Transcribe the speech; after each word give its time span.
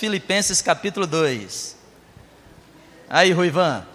Filipenses 0.00 0.62
capítulo 0.62 1.06
2. 1.06 1.76
Aí, 3.10 3.32
Ruivan. 3.32 3.86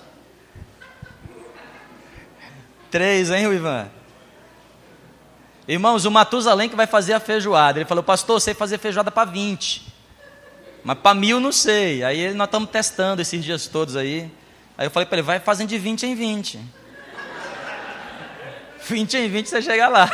Três, 2.92 3.31
hein, 3.31 3.47
Ruivan? 3.47 3.89
Irmãos, 5.68 6.05
o 6.05 6.12
Matusalém 6.12 6.70
que 6.70 6.76
vai 6.76 6.86
fazer 6.86 7.13
a 7.13 7.20
feijoada. 7.20 7.79
Ele 7.79 7.89
falou, 7.89 8.04
pastor, 8.04 8.39
sei 8.39 8.54
fazer 8.54 8.78
feijoada 8.78 9.10
para 9.10 9.31
20. 9.31 9.91
Mas 10.83 10.99
para 10.99 11.15
mil 11.15 11.39
não 11.39 11.52
sei. 11.52 12.04
Aí 12.04 12.35
nós 12.35 12.49
estamos 12.49 12.69
testando 12.69 13.24
esses 13.24 13.44
dias 13.44 13.65
todos 13.65 13.96
aí. 13.96 14.31
Aí 14.78 14.85
eu 14.85 14.92
falei 14.92 15.08
para 15.08 15.17
ele, 15.17 15.26
vai 15.26 15.40
fazendo 15.40 15.69
de 15.69 15.79
20 15.79 16.05
em 16.05 16.13
20. 16.13 16.59
20 18.88 19.17
em 19.17 19.27
20 19.27 19.49
você 19.49 19.59
chega 19.59 19.88
lá. 19.88 20.08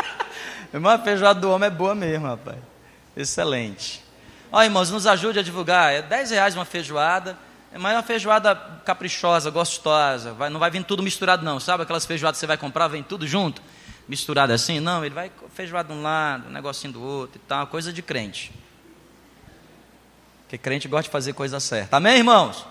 Irmão, 0.72 0.92
a 0.92 0.98
feijoada 0.98 1.38
do 1.38 1.50
homem 1.50 1.66
é 1.66 1.70
boa 1.70 1.94
mesmo, 1.94 2.26
rapaz. 2.26 2.56
Excelente. 3.14 4.08
Ó, 4.52 4.62
irmãos, 4.62 4.90
nos 4.90 5.06
ajude 5.06 5.38
a 5.38 5.42
divulgar. 5.42 5.92
É 5.92 6.02
10 6.02 6.30
reais 6.32 6.54
uma 6.54 6.64
feijoada. 6.64 7.38
É 7.72 7.78
mais 7.78 7.96
uma 7.96 8.02
feijoada 8.02 8.54
caprichosa, 8.84 9.48
gostosa. 9.50 10.32
Vai, 10.32 10.50
não 10.50 10.58
vai 10.58 10.70
vir 10.70 10.82
tudo 10.82 11.02
misturado, 11.02 11.44
não. 11.44 11.60
Sabe 11.60 11.84
aquelas 11.84 12.04
feijoadas 12.04 12.36
que 12.36 12.40
você 12.40 12.46
vai 12.46 12.56
comprar, 12.56 12.88
vem 12.88 13.02
tudo 13.02 13.26
junto? 13.28 13.62
Misturado 14.08 14.52
assim? 14.52 14.80
Não, 14.80 15.04
ele 15.04 15.14
vai 15.14 15.30
feijoada 15.54 15.92
de 15.92 15.98
um 15.98 16.02
lado, 16.02 16.48
um 16.48 16.52
negocinho 16.52 16.92
do 16.92 17.00
outro 17.00 17.40
e 17.42 17.46
tal. 17.46 17.68
Coisa 17.68 17.92
de 17.92 18.02
crente. 18.02 18.52
Porque 20.42 20.58
crente 20.58 20.88
gosta 20.88 21.04
de 21.04 21.10
fazer 21.10 21.32
coisa 21.32 21.60
certa. 21.60 21.98
Amém, 21.98 22.16
irmãos? 22.16 22.66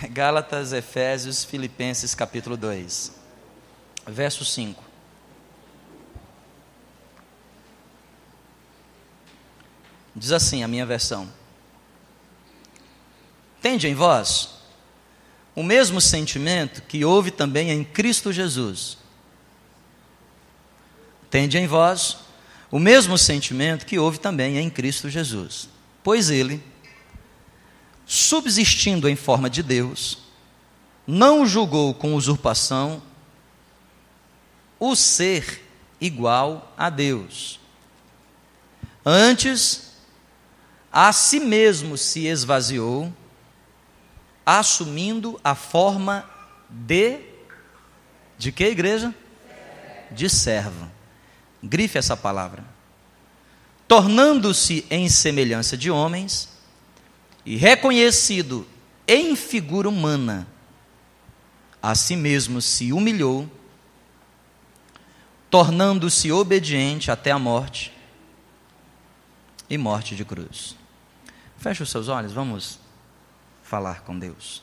Amém. 0.00 0.08
Gálatas, 0.10 0.72
Efésios, 0.72 1.44
Filipenses, 1.44 2.14
capítulo 2.14 2.56
2, 2.56 3.12
verso 4.06 4.42
5. 4.42 4.93
Diz 10.14 10.32
assim 10.32 10.62
a 10.62 10.68
minha 10.68 10.86
versão: 10.86 11.28
Tende 13.60 13.88
em 13.88 13.94
vós 13.94 14.50
o 15.54 15.62
mesmo 15.62 16.00
sentimento 16.00 16.82
que 16.82 17.04
houve 17.04 17.30
também 17.30 17.70
em 17.70 17.84
Cristo 17.84 18.32
Jesus. 18.32 18.98
Tende 21.30 21.58
em 21.58 21.66
vós 21.66 22.18
o 22.70 22.78
mesmo 22.78 23.16
sentimento 23.16 23.86
que 23.86 23.98
houve 23.98 24.18
também 24.18 24.58
em 24.58 24.68
Cristo 24.68 25.08
Jesus. 25.08 25.68
Pois 26.02 26.28
ele, 26.30 26.62
subsistindo 28.04 29.08
em 29.08 29.16
forma 29.16 29.48
de 29.48 29.62
Deus, 29.62 30.18
não 31.06 31.46
julgou 31.46 31.94
com 31.94 32.14
usurpação 32.14 33.02
o 34.78 34.94
ser 34.94 35.64
igual 36.00 36.72
a 36.76 36.90
Deus. 36.90 37.60
Antes, 39.04 39.93
a 40.96 41.12
si 41.12 41.40
mesmo 41.40 41.98
se 41.98 42.28
esvaziou, 42.28 43.12
assumindo 44.46 45.40
a 45.42 45.56
forma 45.56 46.24
de 46.70 47.18
de 48.38 48.52
que 48.52 48.64
igreja? 48.64 49.12
De 50.12 50.28
servo. 50.30 50.88
Grife 51.60 51.98
essa 51.98 52.16
palavra. 52.16 52.64
Tornando-se 53.88 54.86
em 54.88 55.08
semelhança 55.08 55.76
de 55.76 55.90
homens 55.90 56.48
e 57.44 57.56
reconhecido 57.56 58.64
em 59.08 59.34
figura 59.34 59.88
humana, 59.88 60.46
a 61.82 61.94
si 61.96 62.14
mesmo 62.14 62.62
se 62.62 62.92
humilhou, 62.92 63.50
tornando-se 65.50 66.30
obediente 66.30 67.10
até 67.10 67.32
a 67.32 67.38
morte 67.38 67.92
e 69.68 69.76
morte 69.76 70.14
de 70.14 70.24
cruz. 70.24 70.83
Feche 71.64 71.82
os 71.82 71.90
seus 71.90 72.08
olhos, 72.08 72.30
vamos 72.30 72.78
falar 73.62 74.02
com 74.02 74.18
Deus. 74.18 74.62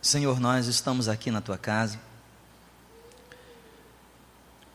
Senhor, 0.00 0.38
nós 0.38 0.68
estamos 0.68 1.08
aqui 1.08 1.32
na 1.32 1.40
tua 1.40 1.58
casa, 1.58 1.98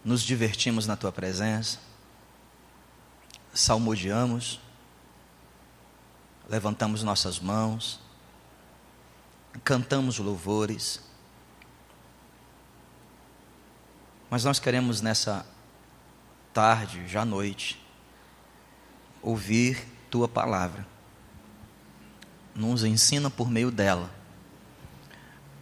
nos 0.03 0.21
divertimos 0.21 0.85
na 0.85 0.97
tua 0.97 1.13
presença, 1.13 1.79
salmodiamos, 3.53 4.59
levantamos 6.49 7.03
nossas 7.03 7.39
mãos, 7.39 8.01
cantamos 9.63 10.19
louvores, 10.19 11.12
Mas 14.33 14.43
nós 14.43 14.57
queremos 14.57 14.99
nessa 14.99 15.45
tarde, 16.51 17.07
já 17.07 17.23
noite, 17.23 17.79
ouvir 19.21 19.85
tua 20.09 20.27
palavra. 20.27 20.87
Nos 22.55 22.83
ensina 22.83 23.29
por 23.29 23.47
meio 23.47 23.69
dela. 23.69 24.09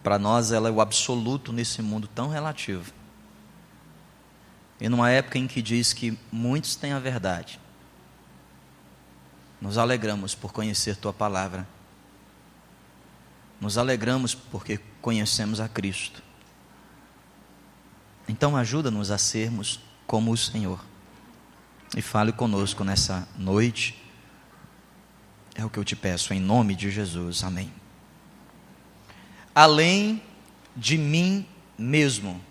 Para 0.02 0.18
nós 0.18 0.54
ela 0.54 0.70
é 0.70 0.72
o 0.72 0.80
absoluto 0.80 1.52
nesse 1.52 1.82
mundo 1.82 2.08
tão 2.08 2.30
relativo. 2.30 2.94
E 4.80 4.88
numa 4.88 5.09
época 5.09 5.38
em 5.38 5.50
que 5.50 5.62
diz 5.62 5.92
que 5.92 6.18
muitos 6.32 6.74
têm 6.74 6.94
a 6.94 7.00
verdade, 7.00 7.59
nos 9.59 9.78
alegramos 9.78 10.34
por 10.34 10.53
conhecer 10.53 10.96
tua 10.96 11.12
palavra. 11.12 11.68
Nos 13.59 13.78
alegramos 13.78 14.34
porque 14.34 14.80
conhecemos 15.02 15.59
a 15.59 15.68
Cristo. 15.68 16.31
Então 18.28 18.56
ajuda-nos 18.56 19.12
a 19.12 19.18
sermos 19.18 19.80
como 20.08 20.32
o 20.32 20.38
Senhor. 20.38 20.84
E 21.96 22.02
fale 22.02 22.32
conosco 22.32 22.84
nessa 22.84 23.28
noite. 23.38 24.02
É 25.56 25.66
o 25.66 25.70
que 25.70 25.78
eu 25.78 25.84
te 25.84 25.96
peço 25.96 26.34
em 26.34 26.40
nome 26.40 26.76
de 26.76 26.90
Jesus. 26.90 27.44
Amém. 27.44 27.72
Além 29.54 30.22
de 30.76 30.98
mim 30.98 31.46
mesmo. 31.78 32.42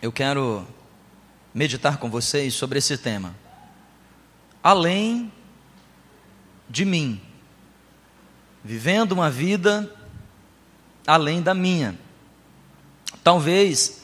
Eu 0.00 0.10
quero 0.10 0.66
meditar 1.52 1.98
com 1.98 2.10
vocês 2.10 2.54
sobre 2.54 2.78
esse 2.78 2.96
tema. 2.96 3.34
Além 4.62 5.30
de 6.68 6.84
mim. 6.84 7.20
Vivendo 8.62 9.12
uma 9.12 9.30
vida 9.30 9.94
além 11.06 11.42
da 11.42 11.54
minha. 11.54 11.98
Talvez 13.22 14.03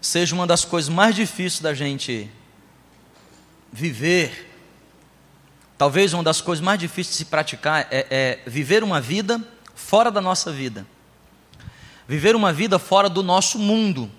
seja 0.00 0.34
uma 0.34 0.46
das 0.46 0.64
coisas 0.64 0.88
mais 0.88 1.14
difíceis 1.14 1.60
da 1.60 1.74
gente 1.74 2.30
viver. 3.72 4.48
Talvez 5.76 6.12
uma 6.12 6.22
das 6.22 6.40
coisas 6.40 6.64
mais 6.64 6.78
difíceis 6.78 7.08
de 7.08 7.14
se 7.18 7.24
praticar 7.26 7.86
é, 7.90 8.06
é 8.10 8.50
viver 8.50 8.82
uma 8.82 9.00
vida 9.00 9.40
fora 9.74 10.10
da 10.10 10.20
nossa 10.20 10.52
vida. 10.52 10.86
Viver 12.06 12.34
uma 12.34 12.52
vida 12.52 12.78
fora 12.78 13.08
do 13.08 13.22
nosso 13.22 13.58
mundo. 13.58 14.10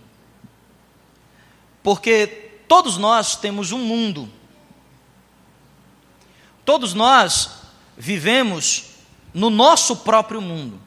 Porque 1.84 2.28
todos 2.68 2.97
nós 2.97 3.36
temos 3.36 3.72
um 3.72 3.80
mundo. 3.80 4.30
Todos 6.64 6.94
nós 6.94 7.62
vivemos 7.97 8.91
no 9.34 9.50
nosso 9.50 9.97
próprio 9.97 10.41
mundo. 10.41 10.80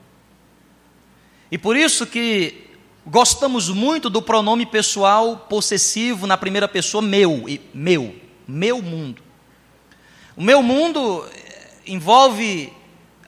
E 1.51 1.59
por 1.59 1.77
isso 1.77 2.07
que 2.07 2.64
Gostamos 3.07 3.69
muito 3.69 4.09
do 4.09 4.23
pronome 4.23 4.65
pessoal 4.65 5.37
possessivo 5.37 6.27
na 6.27 6.39
primeira 6.39 6.67
pessoa, 6.67 7.03
meu, 7.03 7.45
meu, 7.75 8.17
meu 8.49 8.81
mundo. 8.81 9.23
O 10.35 10.43
meu 10.43 10.63
mundo 10.63 11.27
eh, 11.31 11.71
envolve 11.87 12.73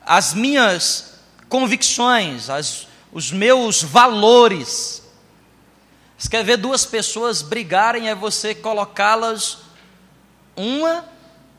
as 0.03 0.33
minhas 0.33 1.19
convicções, 1.47 2.49
as, 2.49 2.87
os 3.11 3.31
meus 3.31 3.83
valores. 3.83 5.03
Você 6.17 6.27
quer 6.27 6.43
ver 6.43 6.57
duas 6.57 6.83
pessoas 6.83 7.43
brigarem, 7.43 8.09
é 8.09 8.15
você 8.15 8.55
colocá-las 8.55 9.59
uma 10.55 11.05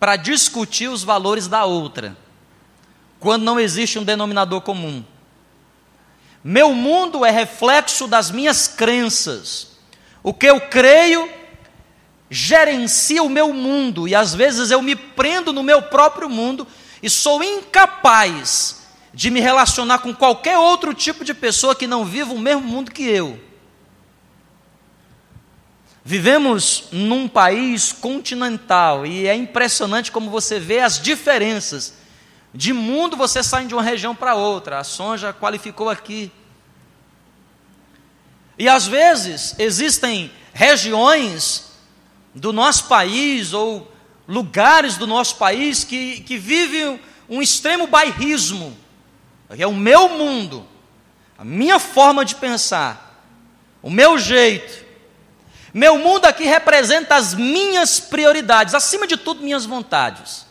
para 0.00 0.16
discutir 0.16 0.88
os 0.88 1.04
valores 1.04 1.46
da 1.46 1.64
outra, 1.64 2.16
quando 3.20 3.44
não 3.44 3.60
existe 3.60 3.96
um 3.96 4.04
denominador 4.04 4.60
comum. 4.60 5.04
Meu 6.42 6.72
mundo 6.72 7.24
é 7.24 7.30
reflexo 7.30 8.06
das 8.06 8.30
minhas 8.30 8.68
crenças. 8.68 9.78
O 10.22 10.32
que 10.32 10.46
eu 10.46 10.60
creio 10.60 11.28
gerencia 12.30 13.22
o 13.22 13.28
meu 13.28 13.52
mundo 13.54 14.06
e 14.06 14.14
às 14.14 14.34
vezes 14.34 14.70
eu 14.70 14.82
me 14.82 14.94
prendo 14.94 15.52
no 15.52 15.62
meu 15.62 15.82
próprio 15.82 16.28
mundo 16.28 16.66
e 17.02 17.08
sou 17.08 17.42
incapaz 17.42 18.82
de 19.14 19.30
me 19.30 19.40
relacionar 19.40 19.98
com 19.98 20.14
qualquer 20.14 20.58
outro 20.58 20.92
tipo 20.92 21.24
de 21.24 21.32
pessoa 21.32 21.74
que 21.74 21.86
não 21.86 22.04
viva 22.04 22.32
o 22.32 22.38
mesmo 22.38 22.62
mundo 22.62 22.90
que 22.90 23.04
eu. 23.04 23.40
Vivemos 26.04 26.84
num 26.92 27.28
país 27.28 27.92
continental 27.92 29.04
e 29.04 29.26
é 29.26 29.34
impressionante 29.34 30.12
como 30.12 30.30
você 30.30 30.58
vê 30.58 30.80
as 30.80 31.00
diferenças 31.00 31.97
De 32.58 32.72
mundo 32.72 33.16
você 33.16 33.40
sai 33.40 33.66
de 33.66 33.74
uma 33.74 33.84
região 33.84 34.16
para 34.16 34.34
outra. 34.34 34.80
A 34.80 34.84
Sonja 34.84 35.32
qualificou 35.32 35.88
aqui. 35.88 36.32
E 38.58 38.68
às 38.68 38.84
vezes 38.84 39.54
existem 39.60 40.32
regiões 40.52 41.70
do 42.34 42.52
nosso 42.52 42.88
país 42.88 43.52
ou 43.52 43.88
lugares 44.26 44.96
do 44.96 45.06
nosso 45.06 45.36
país 45.36 45.84
que, 45.84 46.20
que 46.22 46.36
vivem 46.36 47.00
um 47.28 47.40
extremo 47.40 47.86
bairrismo. 47.86 48.76
É 49.56 49.64
o 49.64 49.72
meu 49.72 50.08
mundo, 50.08 50.66
a 51.38 51.44
minha 51.44 51.78
forma 51.78 52.24
de 52.24 52.34
pensar, 52.34 53.22
o 53.80 53.88
meu 53.88 54.18
jeito. 54.18 54.84
Meu 55.72 55.96
mundo 55.96 56.24
aqui 56.24 56.42
representa 56.42 57.14
as 57.14 57.34
minhas 57.34 58.00
prioridades, 58.00 58.74
acima 58.74 59.06
de 59.06 59.16
tudo, 59.16 59.44
minhas 59.44 59.64
vontades. 59.64 60.47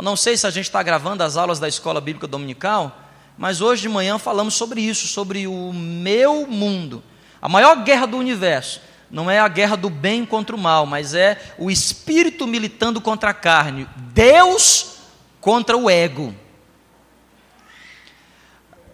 Eu 0.00 0.02
não 0.02 0.16
sei 0.16 0.34
se 0.34 0.46
a 0.46 0.50
gente 0.50 0.64
está 0.64 0.82
gravando 0.82 1.22
as 1.22 1.36
aulas 1.36 1.58
da 1.58 1.68
escola 1.68 2.00
bíblica 2.00 2.26
dominical, 2.26 3.02
mas 3.36 3.60
hoje 3.60 3.82
de 3.82 3.88
manhã 3.90 4.18
falamos 4.18 4.54
sobre 4.54 4.80
isso, 4.80 5.06
sobre 5.06 5.46
o 5.46 5.74
meu 5.74 6.46
mundo. 6.46 7.04
A 7.42 7.50
maior 7.50 7.84
guerra 7.84 8.06
do 8.06 8.16
universo 8.16 8.80
não 9.10 9.30
é 9.30 9.38
a 9.38 9.46
guerra 9.46 9.76
do 9.76 9.90
bem 9.90 10.24
contra 10.24 10.56
o 10.56 10.58
mal, 10.58 10.86
mas 10.86 11.12
é 11.12 11.38
o 11.58 11.70
espírito 11.70 12.46
militando 12.46 12.98
contra 12.98 13.28
a 13.28 13.34
carne. 13.34 13.86
Deus 13.94 15.00
contra 15.38 15.76
o 15.76 15.90
ego. 15.90 16.34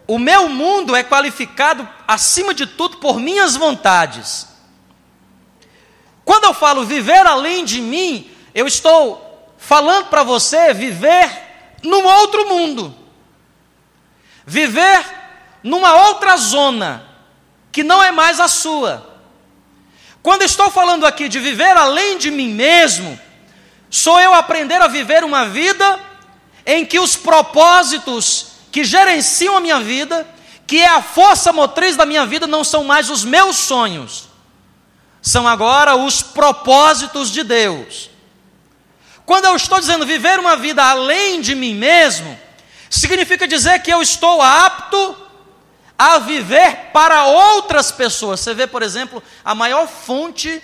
O 0.05 0.19
meu 0.19 0.49
mundo 0.49 0.93
é 0.93 1.05
qualificado, 1.05 1.87
acima 2.05 2.53
de 2.53 2.67
tudo, 2.67 2.97
por 2.97 3.17
minhas 3.17 3.55
vontades. 3.55 4.45
Quando 6.25 6.43
eu 6.43 6.53
falo 6.53 6.83
viver 6.83 7.25
além 7.25 7.63
de 7.63 7.79
mim, 7.79 8.29
eu 8.53 8.67
estou 8.67 9.26
falando 9.67 10.05
para 10.05 10.23
você 10.23 10.73
viver 10.73 11.29
num 11.83 12.05
outro 12.05 12.47
mundo, 12.47 12.95
viver 14.45 15.05
numa 15.61 16.07
outra 16.07 16.37
zona, 16.37 17.05
que 17.69 17.83
não 17.83 18.01
é 18.01 18.09
mais 18.09 18.39
a 18.39 18.47
sua. 18.47 19.19
Quando 20.23 20.43
estou 20.43 20.71
falando 20.71 21.05
aqui 21.05 21.27
de 21.27 21.37
viver 21.41 21.75
além 21.75 22.17
de 22.17 22.31
mim 22.31 22.47
mesmo, 22.47 23.19
sou 23.89 24.17
eu 24.21 24.33
aprender 24.33 24.81
a 24.81 24.87
viver 24.87 25.25
uma 25.25 25.45
vida 25.47 25.99
em 26.65 26.85
que 26.85 26.97
os 26.97 27.17
propósitos 27.17 28.51
que 28.71 28.85
gerenciam 28.85 29.57
a 29.57 29.59
minha 29.59 29.81
vida, 29.81 30.25
que 30.65 30.79
é 30.79 30.87
a 30.87 31.01
força 31.01 31.51
motriz 31.51 31.97
da 31.97 32.05
minha 32.05 32.25
vida, 32.25 32.47
não 32.47 32.63
são 32.63 32.85
mais 32.85 33.09
os 33.09 33.25
meus 33.25 33.57
sonhos, 33.57 34.29
são 35.21 35.45
agora 35.45 35.93
os 35.93 36.21
propósitos 36.21 37.29
de 37.29 37.43
Deus. 37.43 38.15
Quando 39.27 39.43
eu 39.43 39.57
estou 39.57 39.77
dizendo 39.77 40.05
viver 40.05 40.39
uma 40.39 40.55
vida 40.55 40.81
além 40.81 41.41
de 41.41 41.53
mim 41.53 41.75
mesmo, 41.75 42.39
significa 42.89 43.45
dizer 43.45 43.77
que 43.79 43.91
eu 43.91 44.01
estou 44.01 44.41
apto 44.41 45.17
a 45.99 46.17
viver 46.17 46.91
para 46.93 47.25
outras 47.25 47.91
pessoas. 47.91 48.39
Você 48.39 48.53
vê, 48.53 48.65
por 48.65 48.81
exemplo, 48.81 49.21
a 49.43 49.53
maior 49.53 49.85
fonte 49.85 50.63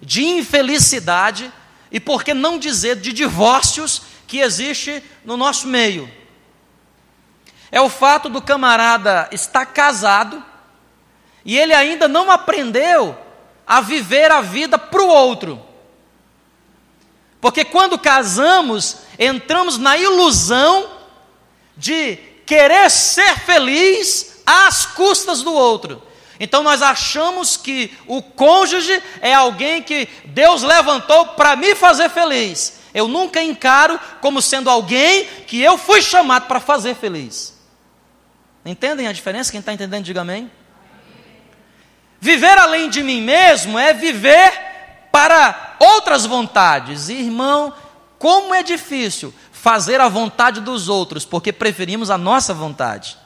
de 0.00 0.24
infelicidade 0.24 1.52
e 1.90 1.98
por 1.98 2.22
que 2.22 2.32
não 2.32 2.56
dizer 2.56 3.00
de 3.00 3.12
divórcios 3.12 4.02
que 4.28 4.38
existe 4.38 5.02
no 5.24 5.36
nosso 5.36 5.66
meio. 5.66 6.08
É 7.72 7.80
o 7.80 7.88
fato 7.88 8.28
do 8.28 8.40
camarada 8.40 9.28
estar 9.32 9.66
casado 9.66 10.40
e 11.44 11.58
ele 11.58 11.74
ainda 11.74 12.06
não 12.06 12.30
aprendeu 12.30 13.18
a 13.66 13.80
viver 13.80 14.30
a 14.30 14.40
vida 14.40 14.78
para 14.78 15.02
o 15.02 15.08
outro. 15.08 15.73
Porque 17.44 17.62
quando 17.62 17.98
casamos, 17.98 19.00
entramos 19.18 19.76
na 19.76 19.98
ilusão 19.98 20.88
de 21.76 22.16
querer 22.46 22.90
ser 22.90 23.38
feliz 23.40 24.40
às 24.46 24.86
custas 24.86 25.42
do 25.42 25.52
outro. 25.52 26.02
Então 26.40 26.62
nós 26.62 26.80
achamos 26.80 27.54
que 27.58 27.94
o 28.06 28.22
cônjuge 28.22 28.98
é 29.20 29.34
alguém 29.34 29.82
que 29.82 30.08
Deus 30.24 30.62
levantou 30.62 31.26
para 31.34 31.54
me 31.54 31.74
fazer 31.74 32.08
feliz. 32.08 32.78
Eu 32.94 33.06
nunca 33.08 33.42
encaro 33.42 34.00
como 34.22 34.40
sendo 34.40 34.70
alguém 34.70 35.26
que 35.46 35.60
eu 35.60 35.76
fui 35.76 36.00
chamado 36.00 36.46
para 36.46 36.60
fazer 36.60 36.94
feliz. 36.94 37.60
Entendem 38.64 39.06
a 39.06 39.12
diferença? 39.12 39.50
Quem 39.50 39.60
está 39.60 39.74
entendendo, 39.74 40.02
diga 40.02 40.22
amém. 40.22 40.50
Viver 42.18 42.56
além 42.58 42.88
de 42.88 43.02
mim 43.02 43.20
mesmo 43.20 43.78
é 43.78 43.92
viver 43.92 44.73
para 45.14 45.76
outras 45.78 46.26
vontades. 46.26 47.08
irmão, 47.08 47.72
como 48.18 48.52
é 48.52 48.64
difícil 48.64 49.32
fazer 49.52 50.00
a 50.00 50.08
vontade 50.08 50.60
dos 50.60 50.88
outros, 50.88 51.24
porque 51.24 51.52
preferimos 51.52 52.10
a 52.10 52.18
nossa 52.18 52.52
vontade. 52.52 53.16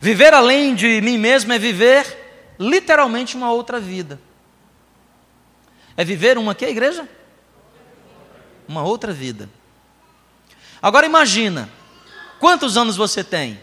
Viver 0.00 0.34
além 0.34 0.74
de 0.74 1.00
mim 1.00 1.16
mesmo 1.16 1.52
é 1.52 1.60
viver 1.60 2.56
literalmente 2.58 3.36
uma 3.36 3.52
outra 3.52 3.78
vida. 3.78 4.20
É 5.96 6.04
viver 6.04 6.36
uma 6.36 6.56
que 6.56 6.66
igreja? 6.66 7.08
Uma 8.66 8.82
outra 8.82 9.12
vida. 9.12 9.48
Agora 10.82 11.06
imagina, 11.06 11.70
quantos 12.40 12.76
anos 12.76 12.96
você 12.96 13.22
tem? 13.22 13.60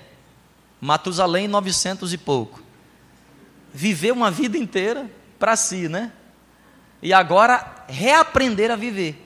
Matusalém, 0.79 1.45
900 1.45 2.13
e 2.13 2.17
pouco 2.17 2.63
viver 3.73 4.13
uma 4.13 4.31
vida 4.31 4.57
inteira 4.57 5.11
para 5.37 5.57
si, 5.57 5.89
né? 5.89 6.13
E 7.01 7.13
agora 7.13 7.85
reaprender 7.87 8.71
a 8.71 8.75
viver. 8.75 9.21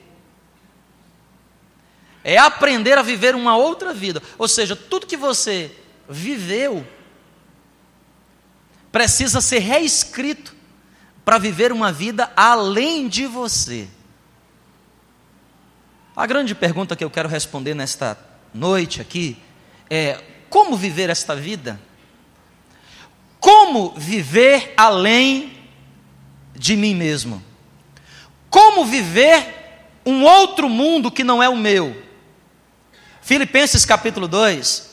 É 2.22 2.36
aprender 2.36 2.98
a 2.98 3.02
viver 3.02 3.34
uma 3.34 3.56
outra 3.56 3.94
vida. 3.94 4.22
Ou 4.36 4.46
seja, 4.46 4.76
tudo 4.76 5.06
que 5.06 5.16
você 5.16 5.74
viveu 6.08 6.86
precisa 8.92 9.40
ser 9.40 9.60
reescrito 9.60 10.54
para 11.24 11.38
viver 11.38 11.72
uma 11.72 11.92
vida 11.92 12.30
além 12.36 13.08
de 13.08 13.26
você. 13.26 13.88
A 16.14 16.26
grande 16.26 16.54
pergunta 16.54 16.96
que 16.96 17.04
eu 17.04 17.10
quero 17.10 17.28
responder 17.28 17.74
nesta 17.74 18.18
noite 18.52 19.00
aqui 19.00 19.38
é: 19.88 20.22
como 20.50 20.76
viver 20.76 21.08
esta 21.08 21.34
vida? 21.34 21.80
Como 23.38 23.94
viver 23.96 24.74
além 24.76 25.56
de 26.54 26.76
mim 26.76 26.94
mesmo? 26.94 27.49
Como 28.50 28.84
viver 28.84 29.86
um 30.04 30.24
outro 30.24 30.68
mundo 30.68 31.10
que 31.10 31.24
não 31.24 31.42
é 31.42 31.48
o 31.48 31.56
meu? 31.56 31.96
Filipenses 33.22 33.84
capítulo 33.84 34.26
2 34.26 34.90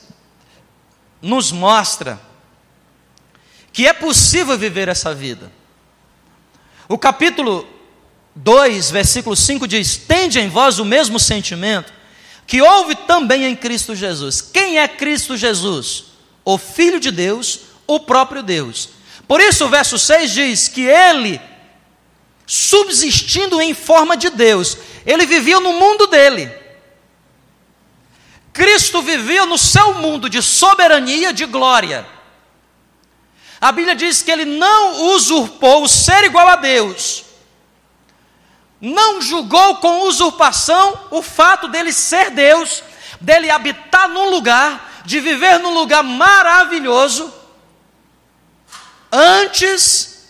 nos 1.22 1.52
mostra 1.52 2.22
que 3.74 3.88
é 3.88 3.94
possível 3.94 4.58
viver 4.58 4.88
essa 4.88 5.14
vida. 5.14 5.52
O 6.88 6.98
capítulo 6.98 7.68
2, 8.36 8.92
versículo 8.92 9.36
5 9.36 9.68
diz: 9.68 9.98
Tende 9.98 10.40
em 10.40 10.48
vós 10.48 10.80
o 10.80 10.86
mesmo 10.86 11.20
sentimento 11.20 11.92
que 12.46 12.62
houve 12.62 12.96
também 12.96 13.44
em 13.44 13.56
Cristo 13.56 13.96
Jesus. 13.96 14.42
Quem 14.42 14.80
é 14.80 14.88
Cristo 14.88 15.36
Jesus? 15.36 16.06
O 16.46 16.58
Filho 16.58 17.00
de 17.00 17.12
Deus, 17.12 17.62
o 17.86 18.00
próprio 18.00 18.42
Deus. 18.42 18.90
Por 19.28 19.42
isso 19.42 19.66
o 19.66 19.70
verso 19.70 20.00
6 20.00 20.32
diz 20.32 20.68
que 20.70 20.82
ele, 20.82 21.42
subsistindo 22.48 23.62
em 23.62 23.76
forma 23.76 24.18
de 24.18 24.32
Deus, 24.32 24.78
ele 25.06 25.28
vivia 25.28 25.60
no 25.60 25.74
mundo 25.74 26.08
dele. 26.08 26.52
Cristo 28.54 29.04
vivia 29.04 29.46
no 29.46 29.58
seu 29.58 29.94
mundo 29.96 30.28
de 30.28 30.42
soberania, 30.42 31.32
de 31.32 31.46
glória. 31.46 32.08
A 33.62 33.72
Bíblia 33.72 33.94
diz 33.96 34.24
que 34.24 34.32
ele 34.32 34.46
não 34.46 35.14
usurpou 35.14 35.84
o 35.84 35.88
ser 35.88 36.24
igual 36.24 36.48
a 36.48 36.56
Deus, 36.56 37.26
não 38.80 39.22
julgou 39.22 39.76
com 39.76 40.08
usurpação 40.08 41.08
o 41.12 41.22
fato 41.22 41.68
dele 41.68 41.92
ser 41.92 42.32
Deus, 42.32 42.82
dele 43.22 43.50
habitar 43.50 44.08
num 44.10 44.30
lugar, 44.30 45.04
de 45.06 45.20
viver 45.20 45.60
num 45.60 45.74
lugar 45.74 46.04
maravilhoso, 46.04 47.34
Antes, 49.12 50.28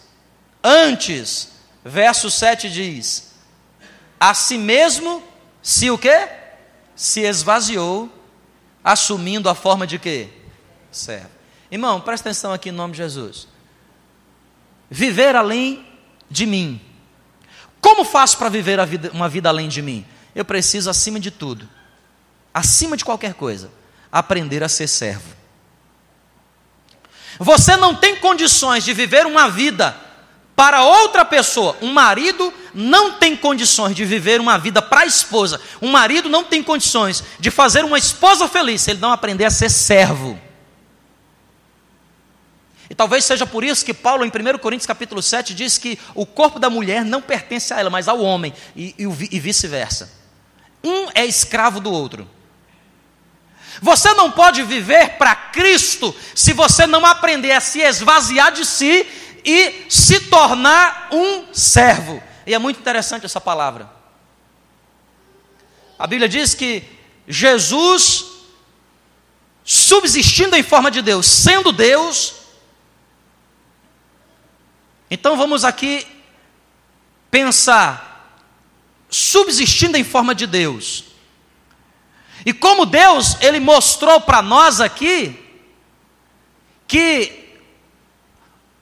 antes, 0.64 1.50
verso 1.88 2.29
7 2.29 2.70
diz: 2.70 3.34
A 4.20 4.34
si 4.34 4.58
mesmo 4.58 5.24
se 5.62 5.89
o 5.89 5.98
quê? 5.98 6.27
Se 6.96 7.22
esvaziou, 7.22 8.12
assumindo 8.84 9.50
a 9.50 9.56
forma 9.56 9.86
de 9.86 9.98
quê? 10.00 10.29
Servo. 10.91 11.29
Irmão, 11.70 12.01
presta 12.01 12.29
atenção 12.29 12.53
aqui 12.53 12.70
em 12.70 12.74
nome 12.74 12.94
de 12.94 12.98
Jesus. 12.98 13.48
Viver 14.89 15.36
além 15.36 15.86
de 16.29 16.46
mim. 16.46 16.82
Como 17.82 18.03
faço 18.03 18.38
para 18.38 18.50
viver 18.50 18.84
vida, 18.86 19.12
uma 19.13 19.29
vida 19.29 19.50
além 19.50 19.67
de 19.67 19.82
mim? 19.82 20.06
Eu 20.34 20.46
preciso, 20.46 20.89
acima 20.89 21.20
de 21.20 21.32
tudo, 21.32 21.67
acima 22.53 22.96
de 22.96 23.03
qualquer 23.03 23.34
coisa, 23.34 23.72
aprender 24.12 24.63
a 24.63 24.70
ser 24.70 24.88
servo. 24.88 25.36
Você 27.39 27.75
não 27.75 27.94
tem 27.94 28.15
condições 28.15 28.84
de 28.84 28.94
viver 28.94 29.25
uma 29.25 29.50
vida 29.50 30.07
para 30.58 30.84
outra 30.84 31.24
pessoa. 31.24 31.78
Um 31.84 31.94
marido 31.94 32.52
não 32.74 33.14
tem 33.14 33.38
condições 33.38 33.96
de 33.96 34.04
viver 34.04 34.42
uma 34.42 34.58
vida 34.58 34.82
para 34.82 35.02
a 35.02 35.06
esposa. 35.06 35.62
Um 35.80 35.92
marido 35.92 36.28
não 36.30 36.44
tem 36.44 36.64
condições 36.64 37.24
de 37.40 37.52
fazer 37.52 37.86
uma 37.86 38.00
esposa 38.00 38.48
feliz 38.48 38.82
se 38.82 38.90
ele 38.90 39.00
não 39.00 39.12
aprender 39.12 39.46
a 39.46 39.52
ser 39.52 39.70
servo. 39.70 40.38
E 42.90 42.96
talvez 42.96 43.24
seja 43.24 43.46
por 43.46 43.64
isso 43.64 43.86
que 43.86 43.94
Paulo, 43.94 44.26
em 44.26 44.30
1 44.30 44.58
Coríntios 44.58 44.88
capítulo 44.88 45.22
7, 45.22 45.54
diz 45.54 45.78
que 45.78 46.00
o 46.16 46.26
corpo 46.26 46.58
da 46.58 46.72
mulher 46.72 47.06
não 47.06 47.22
pertence 47.22 47.72
a 47.72 47.80
ela, 47.80 47.92
mas 47.92 48.08
ao 48.08 48.20
homem, 48.20 48.52
e, 48.76 48.96
e, 48.98 49.36
e 49.36 49.40
vice-versa. 49.40 50.12
Um 50.84 51.08
é 51.14 51.24
escravo 51.24 51.80
do 51.80 51.92
outro. 51.92 52.28
Você 53.80 54.12
não 54.16 54.32
pode 54.32 54.64
viver 54.64 55.18
para 55.20 55.36
Cristo 55.36 56.16
se 56.34 56.52
você 56.52 56.88
não 56.88 57.06
aprender 57.06 57.52
a 57.52 57.62
se 57.62 57.80
esvaziar 57.80 58.52
de 58.52 58.66
si 58.66 59.06
e 59.48 59.86
se 59.89 60.20
tornar 60.20 61.08
um 61.10 61.54
servo. 61.54 62.22
E 62.46 62.54
é 62.54 62.60
muito 62.60 62.82
interessante 62.82 63.25
essa 63.25 63.39
palavra. 63.39 63.89
A 65.98 66.06
Bíblia 66.06 66.27
diz 66.27 66.54
que 66.54 66.84
Jesus, 67.25 68.25
subsistindo 69.63 70.54
em 70.54 70.62
forma 70.62 70.92
de 70.92 71.01
Deus, 71.01 71.25
sendo 71.25 71.72
Deus, 71.72 72.36
então 75.10 75.38
vamos 75.38 75.63
aqui 75.63 76.06
pensar, 77.32 78.44
subsistindo 79.10 79.96
em 79.96 80.04
forma 80.04 80.36
de 80.36 80.46
Deus. 80.46 81.06
E 82.46 82.51
como 82.51 82.86
Deus, 82.86 83.38
Ele 83.39 83.62
mostrou 83.62 84.20
para 84.20 84.42
nós 84.42 84.82
aqui, 84.82 85.39
que 86.86 87.47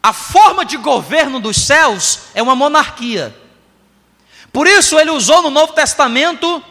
a 0.06 0.14
forma 0.14 0.64
de 0.64 0.78
governo 0.78 1.40
dos 1.40 1.58
céus 1.58 2.26
é 2.36 2.44
uma 2.44 2.56
monarquia. 2.56 3.36
Por 4.54 4.68
isso 4.68 5.00
ele 5.00 5.10
usou 5.10 5.42
no 5.42 5.50
Novo 5.50 5.74
Testamento 5.74 6.64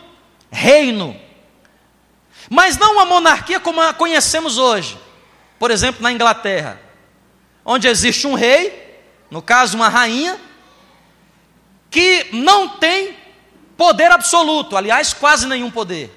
reino. 0.52 1.20
Mas 2.48 2.78
não 2.78 2.92
uma 2.92 3.04
monarquia 3.04 3.58
como 3.58 3.80
a 3.80 3.92
conhecemos 3.92 4.56
hoje. 4.56 4.96
Por 5.58 5.72
exemplo, 5.72 6.00
na 6.00 6.12
Inglaterra, 6.12 6.80
onde 7.64 7.88
existe 7.88 8.24
um 8.24 8.34
rei, 8.34 9.02
no 9.28 9.42
caso 9.42 9.76
uma 9.76 9.88
rainha, 9.88 10.38
que 11.90 12.28
não 12.30 12.68
tem 12.68 13.16
poder 13.76 14.12
absoluto, 14.12 14.76
aliás, 14.76 15.12
quase 15.12 15.48
nenhum 15.48 15.72
poder. 15.72 16.16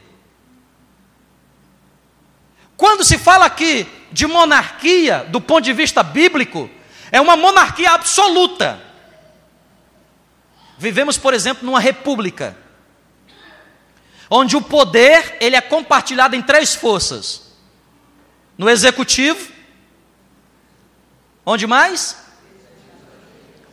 Quando 2.78 3.04
se 3.04 3.18
fala 3.18 3.46
aqui 3.46 3.88
de 4.12 4.28
monarquia, 4.28 5.26
do 5.30 5.42
ponto 5.42 5.64
de 5.64 5.74
vista 5.74 6.04
bíblico, 6.04 6.70
é 7.18 7.22
uma 7.22 7.36
monarquia 7.36 7.92
absoluta. 7.92 8.80
Vivemos, 10.78 11.18
por 11.18 11.34
exemplo, 11.34 11.66
numa 11.66 11.80
república, 11.80 12.56
onde 14.30 14.56
o 14.56 14.62
poder 14.62 15.36
ele 15.42 15.56
é 15.56 15.62
compartilhado 15.62 16.36
em 16.36 16.44
três 16.44 16.76
forças: 16.76 17.54
no 18.56 18.70
executivo, 18.70 19.52
onde 21.44 21.66
mais? 21.66 22.18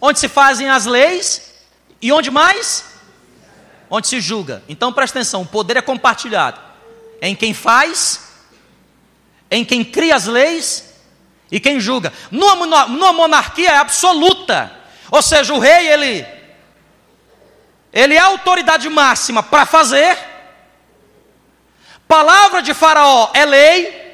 Onde 0.00 0.18
se 0.18 0.28
fazem 0.28 0.70
as 0.70 0.86
leis 0.86 1.52
e 2.00 2.10
onde 2.12 2.30
mais? 2.30 2.84
Onde 3.90 4.08
se 4.08 4.22
julga. 4.22 4.62
Então 4.66 4.90
presta 4.90 5.18
atenção: 5.18 5.42
o 5.42 5.46
poder 5.46 5.76
é 5.76 5.82
compartilhado 5.82 6.58
em 7.20 7.36
quem 7.36 7.52
faz, 7.52 8.22
em 9.50 9.66
quem 9.66 9.84
cria 9.84 10.16
as 10.16 10.24
leis 10.24 10.93
e 11.50 11.60
quem 11.60 11.78
julga? 11.78 12.12
Numa, 12.30 12.86
numa 12.86 13.12
monarquia 13.12 13.70
é 13.70 13.76
absoluta. 13.76 14.72
Ou 15.10 15.22
seja, 15.22 15.52
o 15.54 15.58
rei, 15.58 15.88
ele, 15.88 16.26
ele 17.92 18.14
é 18.14 18.18
a 18.18 18.26
autoridade 18.26 18.88
máxima 18.88 19.42
para 19.42 19.66
fazer. 19.66 20.18
Palavra 22.08 22.62
de 22.62 22.74
Faraó 22.74 23.30
é 23.34 23.44
lei. 23.44 24.04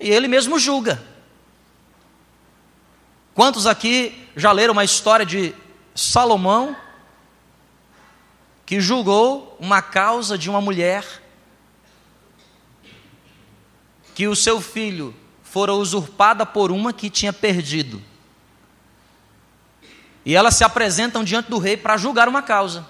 E 0.00 0.10
ele 0.10 0.28
mesmo 0.28 0.58
julga. 0.58 1.02
Quantos 3.34 3.66
aqui 3.66 4.28
já 4.36 4.52
leram 4.52 4.72
uma 4.72 4.84
história 4.84 5.24
de 5.24 5.54
Salomão 5.94 6.76
que 8.66 8.80
julgou 8.80 9.56
uma 9.58 9.80
causa 9.80 10.36
de 10.36 10.50
uma 10.50 10.60
mulher 10.60 11.21
que 14.14 14.28
o 14.28 14.36
seu 14.36 14.60
filho 14.60 15.14
fora 15.42 15.74
usurpada 15.74 16.46
por 16.46 16.70
uma 16.70 16.92
que 16.92 17.10
tinha 17.10 17.32
perdido. 17.32 18.02
E 20.24 20.34
elas 20.34 20.54
se 20.54 20.64
apresentam 20.64 21.24
diante 21.24 21.50
do 21.50 21.58
rei 21.58 21.76
para 21.76 21.96
julgar 21.96 22.28
uma 22.28 22.42
causa. 22.42 22.86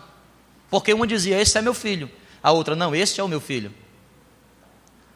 Porque 0.71 0.93
uma 0.93 1.07
dizia: 1.07 1.41
Esse 1.41 1.59
é 1.59 1.63
meu 1.63 1.75
filho. 1.75 2.11
A 2.43 2.53
outra: 2.53 2.77
Não, 2.77 2.95
este 2.95 3.21
é 3.21 3.25
o 3.25 3.29
meu 3.29 3.41
filho. 3.41 3.75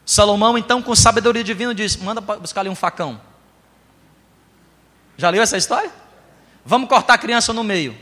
Salomão, 0.05 0.57
então, 0.57 0.81
com 0.81 0.95
sabedoria 0.95 1.43
divina, 1.43 1.73
diz: 1.73 1.95
Manda 1.95 2.19
buscar 2.19 2.61
ali 2.61 2.69
um 2.69 2.75
facão. 2.75 3.21
Já 5.15 5.29
leu 5.29 5.41
essa 5.41 5.57
história? 5.57 5.91
Vamos 6.65 6.89
cortar 6.89 7.13
a 7.13 7.17
criança 7.17 7.53
no 7.53 7.63
meio. 7.63 7.97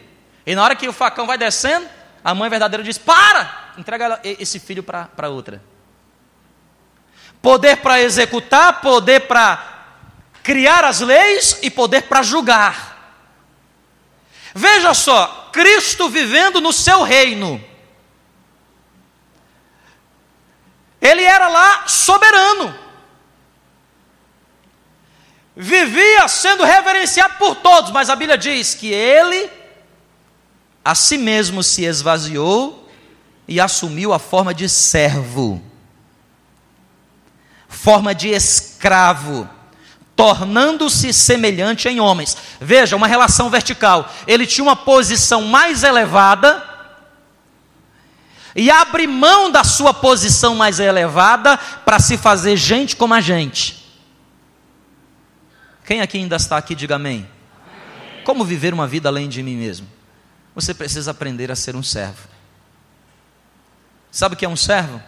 E 0.46 0.56
na 0.56 0.64
hora 0.64 0.76
que 0.76 0.88
o 0.88 0.94
facão 0.94 1.28
vai 1.28 1.38
descendo, 1.38 1.88
a 2.24 2.34
mãe 2.34 2.50
verdadeira 2.50 2.84
diz: 2.84 2.98
Para! 2.98 3.74
Entrega 3.78 4.20
esse 4.24 4.60
filho 4.60 4.82
para 4.82 5.30
outra 5.30 5.62
poder 7.46 7.78
para 7.78 8.02
executar, 8.02 8.82
poder 8.82 9.28
para 9.28 9.64
criar 10.42 10.84
as 10.84 11.00
leis 11.00 11.60
e 11.62 11.70
poder 11.70 12.02
para 12.08 12.24
julgar. 12.24 13.22
Veja 14.56 14.96
só, 14.96 15.52
Cristo 15.54 16.10
vivendo 16.10 16.60
no 16.60 16.74
seu 16.74 17.04
reino. 17.04 17.64
Ele 21.00 21.22
era 21.22 21.48
lá 21.48 21.88
soberano. 21.88 22.74
Vivia 25.56 26.28
sendo 26.28 26.64
reverenciado 26.64 27.36
por 27.36 27.58
todos, 27.58 27.92
mas 27.92 28.10
a 28.10 28.16
Bíblia 28.16 28.40
diz 28.40 28.74
que 28.74 28.92
ele 28.92 29.52
a 30.84 30.96
si 30.96 31.16
mesmo 31.16 31.62
se 31.62 31.86
esvaziou 31.86 32.90
e 33.48 33.62
assumiu 33.62 34.14
a 34.14 34.18
forma 34.18 34.52
de 34.52 34.68
servo 34.68 35.62
forma 37.76 38.16
de 38.16 38.30
escravo, 38.30 39.48
tornando-se 40.16 41.14
semelhante 41.14 41.88
em 41.88 42.00
homens. 42.00 42.36
Veja, 42.60 42.96
uma 42.96 43.08
relação 43.08 43.50
vertical. 43.50 44.12
Ele 44.26 44.48
tinha 44.48 44.64
uma 44.64 44.76
posição 44.76 45.44
mais 45.44 45.84
elevada 45.84 46.64
e 48.56 48.72
abre 48.72 49.06
mão 49.06 49.52
da 49.52 49.64
sua 49.64 49.94
posição 49.94 50.56
mais 50.56 50.80
elevada 50.80 51.58
para 51.58 52.00
se 52.00 52.18
fazer 52.18 52.56
gente 52.56 52.96
como 52.96 53.14
a 53.14 53.22
gente. 53.22 53.84
Quem 55.86 56.02
aqui 56.02 56.18
ainda 56.18 56.38
está 56.38 56.58
aqui, 56.58 56.74
diga 56.74 56.96
amém. 56.96 57.28
amém. 57.68 58.24
Como 58.24 58.46
viver 58.46 58.74
uma 58.74 58.88
vida 58.88 59.10
além 59.10 59.28
de 59.28 59.44
mim 59.44 59.58
mesmo? 59.58 59.88
Você 60.56 60.74
precisa 60.74 61.12
aprender 61.12 61.52
a 61.52 61.56
ser 61.56 61.76
um 61.76 61.84
servo. 61.84 62.28
Sabe 64.10 64.34
o 64.34 64.38
que 64.38 64.46
é 64.46 64.50
um 64.50 64.56
servo? 64.56 65.04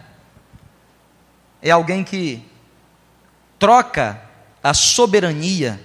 É 1.62 1.70
alguém 1.70 2.04
que 2.04 2.47
troca 3.58 4.22
a 4.62 4.72
soberania 4.72 5.80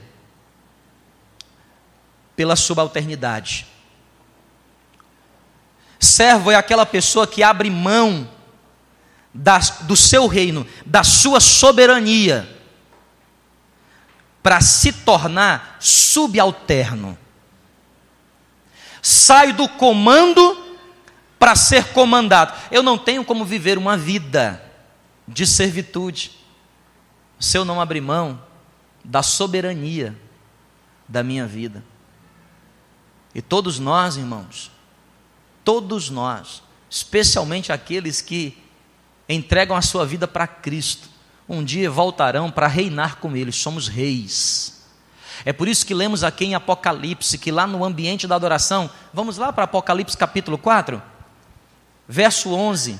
pela 2.35 2.55
subalternidade. 2.55 3.67
Servo 5.99 6.51
é 6.51 6.55
aquela 6.55 6.85
pessoa 6.85 7.25
que 7.25 7.41
abre 7.41 7.69
mão 7.69 8.29
da, 9.33 9.57
do 9.81 9.95
seu 9.95 10.27
reino, 10.27 10.67
da 10.85 11.03
sua 11.03 11.39
soberania, 11.39 12.47
para 14.41 14.59
se 14.59 14.91
tornar 14.91 15.77
subalterno. 15.79 17.17
Sai 19.01 19.53
do 19.53 19.67
comando 19.67 20.77
para 21.39 21.55
ser 21.55 21.85
comandado. 21.93 22.53
Eu 22.69 22.83
não 22.83 22.97
tenho 22.97 23.23
como 23.23 23.45
viver 23.45 23.77
uma 23.77 23.97
vida 23.97 24.61
de 25.27 25.47
servitude 25.47 26.42
se 27.43 27.57
eu 27.57 27.65
não 27.65 27.81
abrir 27.81 27.99
mão 27.99 28.41
da 29.03 29.21
soberania 29.21 30.17
da 31.09 31.21
minha 31.21 31.45
vida. 31.45 31.83
E 33.35 33.41
todos 33.41 33.79
nós, 33.79 34.15
irmãos, 34.15 34.71
todos 35.61 36.09
nós, 36.09 36.63
especialmente 36.89 37.69
aqueles 37.69 38.21
que 38.21 38.57
entregam 39.27 39.75
a 39.75 39.81
sua 39.81 40.05
vida 40.05 40.25
para 40.25 40.47
Cristo, 40.47 41.09
um 41.49 41.61
dia 41.61 41.91
voltarão 41.91 42.49
para 42.49 42.65
reinar 42.65 43.17
com 43.17 43.35
Ele, 43.35 43.51
somos 43.51 43.89
reis. 43.89 44.81
É 45.43 45.51
por 45.51 45.67
isso 45.67 45.85
que 45.85 45.93
lemos 45.93 46.23
aqui 46.23 46.45
em 46.45 46.55
Apocalipse, 46.55 47.37
que 47.37 47.51
lá 47.51 47.67
no 47.67 47.83
ambiente 47.83 48.25
da 48.25 48.35
adoração, 48.35 48.89
vamos 49.13 49.37
lá 49.37 49.51
para 49.51 49.65
Apocalipse 49.65 50.15
capítulo 50.15 50.57
4, 50.57 51.03
verso 52.07 52.53
11. 52.53 52.97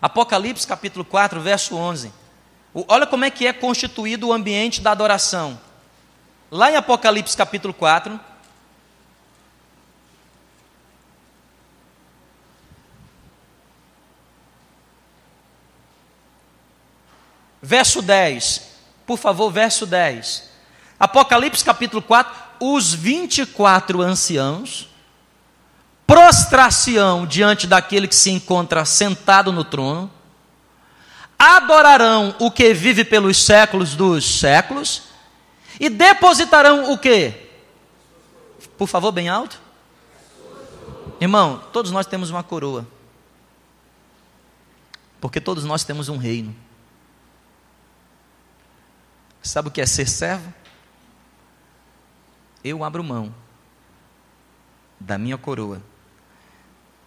Apocalipse 0.00 0.64
capítulo 0.64 1.04
4, 1.04 1.40
verso 1.40 1.74
11. 1.74 2.22
Olha 2.74 3.06
como 3.06 3.24
é 3.24 3.30
que 3.30 3.46
é 3.46 3.52
constituído 3.52 4.28
o 4.28 4.32
ambiente 4.32 4.80
da 4.80 4.90
adoração. 4.90 5.60
Lá 6.50 6.70
em 6.70 6.76
Apocalipse 6.76 7.36
capítulo 7.36 7.72
4. 7.72 8.18
Verso 17.62 18.02
10. 18.02 18.62
Por 19.06 19.18
favor, 19.18 19.50
verso 19.52 19.86
10. 19.86 20.50
Apocalipse 20.98 21.64
capítulo 21.64 22.02
4. 22.02 22.32
Os 22.60 22.92
24 22.92 24.02
anciãos 24.02 24.88
prostrar-se-ão 26.06 27.26
diante 27.26 27.66
daquele 27.66 28.06
que 28.06 28.14
se 28.14 28.30
encontra 28.30 28.84
sentado 28.84 29.50
no 29.50 29.64
trono, 29.64 30.10
adorarão 31.44 32.34
o 32.38 32.50
que 32.50 32.72
vive 32.72 33.04
pelos 33.04 33.44
séculos 33.44 33.94
dos 33.94 34.40
séculos, 34.40 35.02
e 35.78 35.88
depositarão 35.88 36.92
o 36.92 36.98
que? 36.98 37.34
Por 38.78 38.88
favor, 38.88 39.12
bem 39.12 39.28
alto. 39.28 39.60
Irmão, 41.20 41.62
todos 41.72 41.90
nós 41.90 42.06
temos 42.06 42.30
uma 42.30 42.42
coroa. 42.42 42.86
Porque 45.20 45.40
todos 45.40 45.64
nós 45.64 45.84
temos 45.84 46.08
um 46.08 46.16
reino. 46.16 46.54
Sabe 49.42 49.68
o 49.68 49.70
que 49.70 49.80
é 49.80 49.86
ser 49.86 50.08
servo? 50.08 50.52
Eu 52.62 52.82
abro 52.82 53.04
mão 53.04 53.34
da 54.98 55.18
minha 55.18 55.36
coroa 55.36 55.82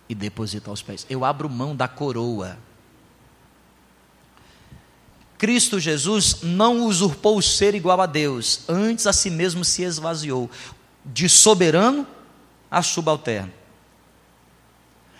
e 0.08 0.14
deposito 0.16 0.70
aos 0.70 0.82
pés. 0.82 1.06
Eu 1.10 1.26
abro 1.26 1.50
mão 1.50 1.76
da 1.76 1.88
coroa. 1.88 2.58
Cristo 5.38 5.80
Jesus 5.80 6.42
não 6.42 6.86
usurpou 6.86 7.38
o 7.38 7.42
ser 7.42 7.76
igual 7.76 8.02
a 8.02 8.06
Deus, 8.08 8.62
antes 8.68 9.06
a 9.06 9.14
si 9.14 9.30
mesmo 9.30 9.64
se 9.64 9.84
esvaziou, 9.84 10.50
de 11.06 11.30
soberano 11.30 12.08
a 12.72 12.82
subalterno. 12.82 13.54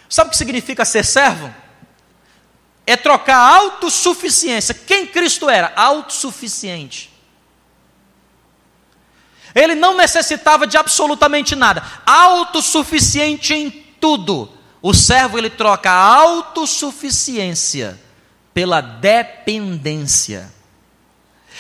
Sabe 0.10 0.30
o 0.30 0.32
que 0.32 0.38
significa 0.38 0.84
ser 0.86 1.06
servo? 1.06 1.54
É 2.86 2.96
trocar 2.96 3.38
autossuficiência. 3.38 4.74
Quem 4.74 5.06
Cristo 5.06 5.50
era? 5.50 5.74
Autossuficiente. 5.76 7.14
Ele 9.54 9.76
não 9.76 9.96
necessitava 9.96 10.66
de 10.66 10.78
absolutamente 10.78 11.56
nada, 11.56 11.84
autossuficiente 12.06 13.54
em 13.54 13.70
tudo. 14.00 14.52
O 14.82 14.94
servo 14.94 15.38
ele 15.38 15.50
troca 15.50 15.92
a 15.92 16.16
autossuficiência 16.16 18.07
pela 18.58 18.82
dependência. 18.82 20.52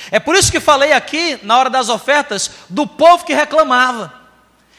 É 0.09 0.19
por 0.19 0.35
isso 0.35 0.51
que 0.51 0.59
falei 0.59 0.93
aqui, 0.93 1.39
na 1.43 1.55
hora 1.55 1.69
das 1.69 1.89
ofertas, 1.89 2.49
do 2.67 2.87
povo 2.87 3.23
que 3.23 3.35
reclamava. 3.35 4.11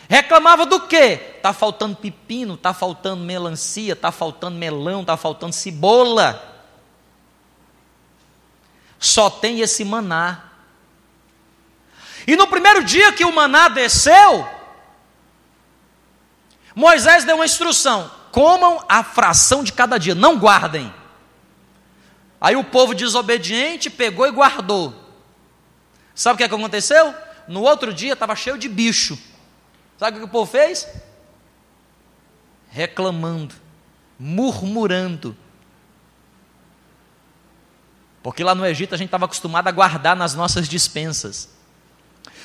Reclamava 0.08 0.66
do 0.66 0.80
quê? 0.80 1.34
Está 1.36 1.52
faltando 1.52 1.94
pepino, 1.94 2.54
está 2.54 2.74
faltando 2.74 3.22
melancia, 3.22 3.92
está 3.92 4.10
faltando 4.10 4.58
melão, 4.58 5.02
está 5.02 5.16
faltando 5.16 5.52
cebola. 5.52 6.42
Só 8.98 9.30
tem 9.30 9.60
esse 9.60 9.84
maná. 9.84 10.42
E 12.26 12.34
no 12.34 12.48
primeiro 12.48 12.82
dia 12.82 13.12
que 13.12 13.24
o 13.24 13.32
maná 13.32 13.68
desceu, 13.68 14.44
Moisés 16.74 17.22
deu 17.22 17.36
uma 17.36 17.44
instrução: 17.44 18.10
comam 18.32 18.84
a 18.88 19.04
fração 19.04 19.62
de 19.62 19.72
cada 19.72 19.98
dia, 19.98 20.16
não 20.16 20.36
guardem. 20.36 20.92
Aí 22.40 22.56
o 22.56 22.64
povo 22.64 22.94
desobediente 22.94 23.90
pegou 23.90 24.26
e 24.26 24.30
guardou. 24.30 24.94
Sabe 26.14 26.34
o 26.34 26.36
que, 26.38 26.44
é 26.44 26.48
que 26.48 26.54
aconteceu? 26.54 27.14
No 27.46 27.62
outro 27.62 27.92
dia 27.92 28.12
estava 28.12 28.36
cheio 28.36 28.58
de 28.58 28.68
bicho. 28.68 29.18
Sabe 29.98 30.16
o 30.16 30.20
que 30.20 30.26
o 30.26 30.30
povo 30.30 30.50
fez? 30.50 30.86
Reclamando, 32.68 33.54
murmurando. 34.18 35.36
Porque 38.22 38.44
lá 38.44 38.54
no 38.54 38.66
Egito 38.66 38.94
a 38.94 38.98
gente 38.98 39.08
estava 39.08 39.24
acostumado 39.24 39.68
a 39.68 39.72
guardar 39.72 40.14
nas 40.14 40.34
nossas 40.34 40.68
dispensas. 40.68 41.57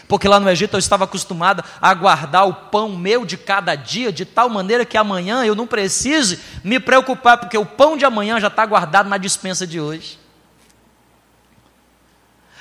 Porque 0.07 0.27
lá 0.27 0.39
no 0.39 0.49
Egito 0.49 0.75
eu 0.75 0.79
estava 0.79 1.05
acostumado 1.05 1.63
a 1.81 1.93
guardar 1.93 2.47
o 2.47 2.53
pão 2.53 2.89
meu 2.89 3.25
de 3.25 3.37
cada 3.37 3.75
dia, 3.75 4.11
de 4.11 4.25
tal 4.25 4.49
maneira 4.49 4.85
que 4.85 4.97
amanhã 4.97 5.45
eu 5.45 5.55
não 5.55 5.65
precise 5.65 6.39
me 6.63 6.79
preocupar, 6.79 7.37
porque 7.37 7.57
o 7.57 7.65
pão 7.65 7.97
de 7.97 8.05
amanhã 8.05 8.39
já 8.39 8.47
está 8.47 8.65
guardado 8.65 9.09
na 9.09 9.17
dispensa 9.17 9.65
de 9.65 9.79
hoje. 9.79 10.19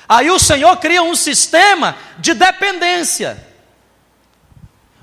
Aí 0.07 0.29
o 0.29 0.39
Senhor 0.39 0.75
cria 0.77 1.01
um 1.01 1.15
sistema 1.15 1.95
de 2.19 2.33
dependência. 2.33 3.47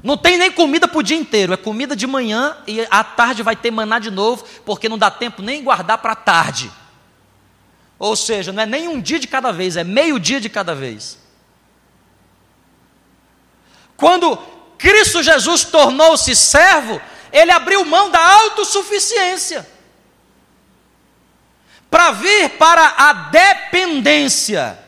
Não 0.02 0.16
tem 0.16 0.38
nem 0.38 0.50
comida 0.50 0.88
para 0.88 0.98
o 0.98 1.02
dia 1.02 1.16
inteiro, 1.16 1.52
é 1.52 1.58
comida 1.58 1.94
de 1.94 2.06
manhã 2.06 2.56
e 2.66 2.86
à 2.90 3.04
tarde 3.04 3.42
vai 3.42 3.54
ter 3.54 3.70
maná 3.70 3.98
de 3.98 4.10
novo, 4.10 4.44
porque 4.64 4.88
não 4.88 4.96
dá 4.96 5.10
tempo 5.10 5.42
nem 5.42 5.62
guardar 5.62 5.98
para 5.98 6.12
a 6.12 6.16
tarde. 6.16 6.70
Ou 7.98 8.16
seja, 8.16 8.50
não 8.50 8.62
é 8.62 8.66
nem 8.66 8.88
um 8.88 8.98
dia 8.98 9.18
de 9.18 9.26
cada 9.26 9.52
vez, 9.52 9.76
é 9.76 9.84
meio 9.84 10.18
dia 10.18 10.40
de 10.40 10.48
cada 10.48 10.74
vez. 10.74 11.19
Quando 14.00 14.34
Cristo 14.78 15.22
Jesus 15.22 15.62
tornou-se 15.62 16.34
servo, 16.34 16.98
ele 17.30 17.52
abriu 17.52 17.84
mão 17.84 18.10
da 18.10 18.18
autossuficiência 18.18 19.68
para 21.90 22.12
vir 22.12 22.48
para 22.56 22.94
a 22.96 23.12
dependência. 23.12 24.78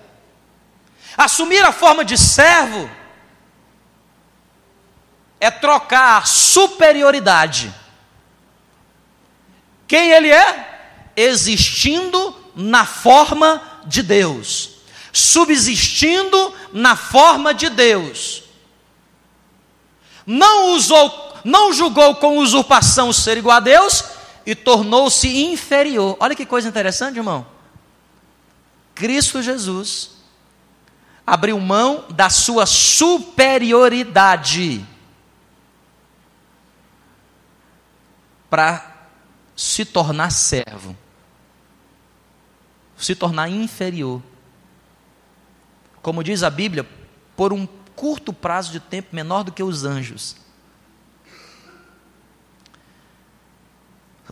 Assumir 1.15 1.63
a 1.63 1.73
forma 1.73 2.07
de 2.07 2.17
servo 2.17 2.91
é 5.39 5.51
trocar 5.51 6.27
superioridade. 6.27 7.75
Quem 9.87 10.11
ele 10.11 10.31
é? 10.31 11.11
Existindo 11.15 12.35
na 12.57 12.87
forma 12.87 13.83
de 13.85 14.03
Deus, 14.03 14.71
subsistindo 15.13 16.55
na 16.73 16.97
forma 16.97 17.53
de 17.53 17.69
Deus 17.69 18.42
não 20.27 20.75
usou, 20.75 21.39
não 21.45 21.73
julgou 21.73 22.17
com 22.17 22.39
usurpação 22.39 23.09
o 23.09 23.15
ser 23.15 23.39
igual 23.39 23.57
a 23.57 23.61
Deus 23.61 24.05
e 24.47 24.55
tornou-se 24.55 25.45
inferior. 25.45 26.17
Olha 26.21 26.35
que 26.35 26.47
coisa 26.47 26.69
interessante, 26.69 27.17
irmão. 27.17 27.47
Cristo 28.95 29.43
Jesus 29.43 30.11
abriu 31.27 31.59
mão 31.59 32.05
da 32.11 32.29
sua 32.29 32.67
superioridade 32.67 34.85
para 38.51 39.09
se 39.57 39.85
tornar 39.85 40.31
servo, 40.31 40.97
se 42.97 43.15
tornar 43.15 43.49
inferior. 43.49 44.21
Como 46.03 46.23
diz 46.23 46.43
a 46.43 46.51
Bíblia, 46.51 46.87
por 47.37 47.53
um 47.53 47.67
curto 48.03 48.33
prazo 48.33 48.73
de 48.73 48.81
tempo, 48.81 49.15
menor 49.15 49.45
do 49.45 49.53
que 49.53 49.63
os 49.63 49.85
anjos. 49.85 50.35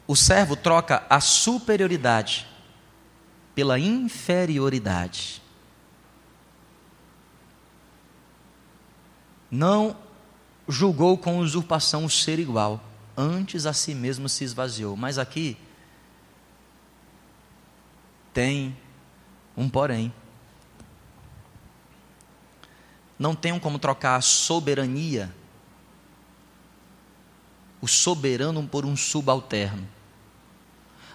O 0.09 0.17
servo 0.17 0.57
troca 0.57 1.07
a 1.09 1.21
superioridade 1.21 2.49
pela 3.55 3.79
inferioridade. 3.79 5.41
Não 9.49 9.97
julgou 10.69 11.17
com 11.17 11.39
usurpação 11.39 12.05
o 12.05 12.11
ser 12.11 12.41
igual, 12.41 12.83
antes 13.17 13.67
a 13.67 13.73
si 13.73 13.95
mesmo 13.95 14.29
se 14.29 14.43
esvaziou. 14.43 14.97
Mas 14.97 15.17
aqui 15.17 15.57
tem 18.35 18.77
um 19.57 19.71
porém 19.71 20.13
não 23.21 23.35
tenham 23.35 23.61
como 23.61 23.79
trocar 23.79 24.17
a 24.17 24.23
soberania, 24.23 25.31
o 27.79 27.87
soberano 27.87 28.67
por 28.67 28.87
um 28.87 28.97
subalterno, 28.97 29.87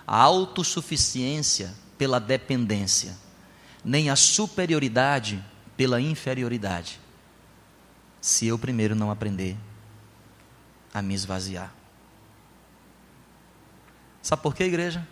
a 0.06 0.16
autossuficiência 0.16 1.74
pela 1.98 2.20
dependência, 2.20 3.18
nem 3.84 4.12
a 4.12 4.16
superioridade 4.16 5.44
pela 5.76 6.00
inferioridade, 6.00 7.00
se 8.22 8.46
eu 8.46 8.60
primeiro 8.60 8.94
não 8.94 9.10
aprender 9.10 9.58
a 10.94 11.02
me 11.02 11.16
esvaziar. 11.16 11.74
Sabe 14.22 14.44
por 14.44 14.54
quê, 14.54 14.66
igreja? 14.66 15.08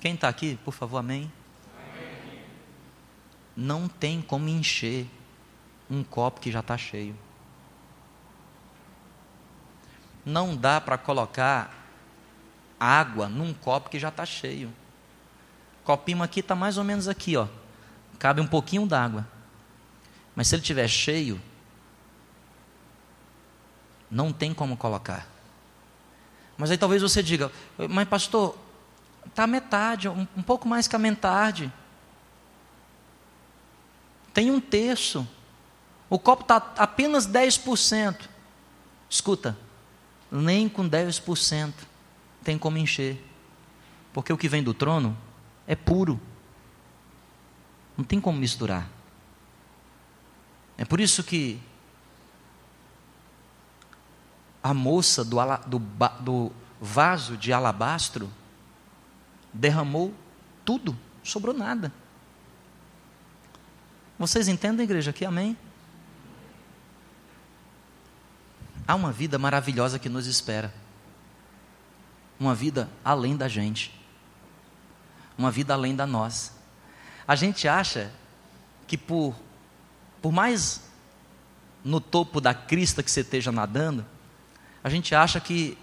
Quem 0.00 0.14
está 0.14 0.28
aqui, 0.28 0.58
por 0.64 0.74
favor, 0.74 0.98
amém? 0.98 1.32
amém? 1.76 2.42
Não 3.56 3.86
tem 3.86 4.20
como 4.20 4.48
encher 4.48 5.06
um 5.90 6.04
copo 6.04 6.40
que 6.40 6.50
já 6.50 6.60
está 6.60 6.76
cheio. 6.76 7.16
Não 10.24 10.56
dá 10.56 10.80
para 10.80 10.98
colocar 10.98 11.74
água 12.78 13.28
num 13.28 13.54
copo 13.54 13.88
que 13.88 13.98
já 13.98 14.08
está 14.08 14.26
cheio. 14.26 14.68
O 15.82 15.84
copinho 15.84 16.22
aqui 16.22 16.40
está 16.40 16.54
mais 16.54 16.76
ou 16.76 16.84
menos 16.84 17.08
aqui, 17.08 17.36
ó. 17.36 17.48
Cabe 18.18 18.40
um 18.40 18.46
pouquinho 18.46 18.86
d'água. 18.86 19.26
Mas 20.34 20.48
se 20.48 20.54
ele 20.54 20.62
estiver 20.62 20.86
cheio, 20.88 21.40
não 24.10 24.32
tem 24.32 24.52
como 24.52 24.76
colocar. 24.76 25.26
Mas 26.56 26.70
aí 26.70 26.78
talvez 26.78 27.00
você 27.00 27.22
diga, 27.22 27.50
mas 27.88 28.08
pastor, 28.08 28.58
está 29.26 29.46
metade, 29.46 30.08
um, 30.08 30.26
um 30.36 30.42
pouco 30.42 30.68
mais 30.68 30.88
que 30.88 30.96
a 30.96 30.98
metade. 30.98 31.72
Tem 34.34 34.50
um 34.50 34.60
terço. 34.60 35.26
O 36.10 36.18
copo 36.18 36.42
está 36.42 36.56
apenas 36.76 37.26
10%. 37.26 38.28
Escuta, 39.10 39.56
nem 40.30 40.68
com 40.68 40.88
10% 40.88 41.72
tem 42.42 42.58
como 42.58 42.78
encher. 42.78 43.22
Porque 44.12 44.32
o 44.32 44.38
que 44.38 44.48
vem 44.48 44.62
do 44.62 44.72
trono 44.72 45.16
é 45.66 45.74
puro. 45.74 46.20
Não 47.96 48.04
tem 48.04 48.20
como 48.20 48.38
misturar. 48.38 48.88
É 50.76 50.84
por 50.84 51.00
isso 51.00 51.24
que 51.24 51.60
a 54.62 54.72
moça 54.72 55.24
do, 55.24 55.36
do, 55.66 55.78
do 56.20 56.52
vaso 56.80 57.36
de 57.36 57.52
alabastro 57.52 58.30
derramou 59.52 60.14
tudo, 60.64 60.96
sobrou 61.22 61.54
nada. 61.54 61.92
Vocês 64.18 64.48
entendem, 64.48 64.84
igreja, 64.84 65.10
aqui? 65.10 65.24
Amém? 65.24 65.56
Há 68.88 68.94
uma 68.94 69.12
vida 69.12 69.38
maravilhosa 69.38 69.98
que 69.98 70.08
nos 70.08 70.26
espera. 70.26 70.72
Uma 72.40 72.54
vida 72.54 72.88
além 73.04 73.36
da 73.36 73.46
gente. 73.46 73.94
Uma 75.36 75.50
vida 75.50 75.74
além 75.74 75.94
da 75.94 76.06
nós. 76.06 76.54
A 77.26 77.36
gente 77.36 77.68
acha 77.68 78.10
que 78.86 78.96
por, 78.96 79.34
por 80.22 80.32
mais 80.32 80.80
no 81.84 82.00
topo 82.00 82.40
da 82.40 82.54
crista 82.54 83.02
que 83.02 83.10
você 83.10 83.20
esteja 83.20 83.52
nadando, 83.52 84.06
a 84.82 84.88
gente 84.88 85.14
acha 85.14 85.38
que, 85.38 85.76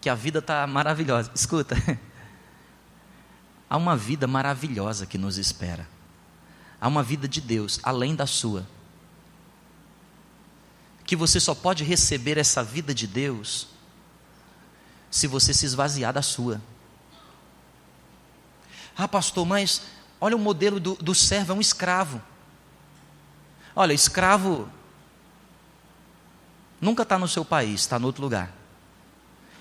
que 0.00 0.10
a 0.10 0.14
vida 0.16 0.40
está 0.40 0.66
maravilhosa. 0.66 1.30
Escuta, 1.32 1.76
há 3.70 3.76
uma 3.76 3.96
vida 3.96 4.26
maravilhosa 4.26 5.06
que 5.06 5.16
nos 5.16 5.38
espera. 5.38 5.86
Há 6.80 6.88
uma 6.88 7.04
vida 7.04 7.28
de 7.28 7.40
Deus 7.40 7.78
além 7.84 8.16
da 8.16 8.26
sua. 8.26 8.66
Que 11.08 11.16
você 11.16 11.40
só 11.40 11.54
pode 11.54 11.84
receber 11.84 12.36
essa 12.36 12.62
vida 12.62 12.94
de 12.94 13.06
Deus 13.06 13.68
se 15.10 15.26
você 15.26 15.54
se 15.54 15.64
esvaziar 15.64 16.12
da 16.12 16.20
sua. 16.20 16.60
Ah, 18.94 19.08
pastor, 19.08 19.46
mas 19.46 19.84
olha 20.20 20.36
o 20.36 20.38
modelo 20.38 20.78
do, 20.78 20.96
do 20.96 21.14
servo, 21.14 21.52
é 21.52 21.56
um 21.56 21.62
escravo. 21.62 22.20
Olha, 23.74 23.94
escravo 23.94 24.70
nunca 26.78 27.04
está 27.04 27.18
no 27.18 27.26
seu 27.26 27.42
país, 27.42 27.80
está 27.80 27.98
no 27.98 28.06
outro 28.06 28.22
lugar. 28.22 28.52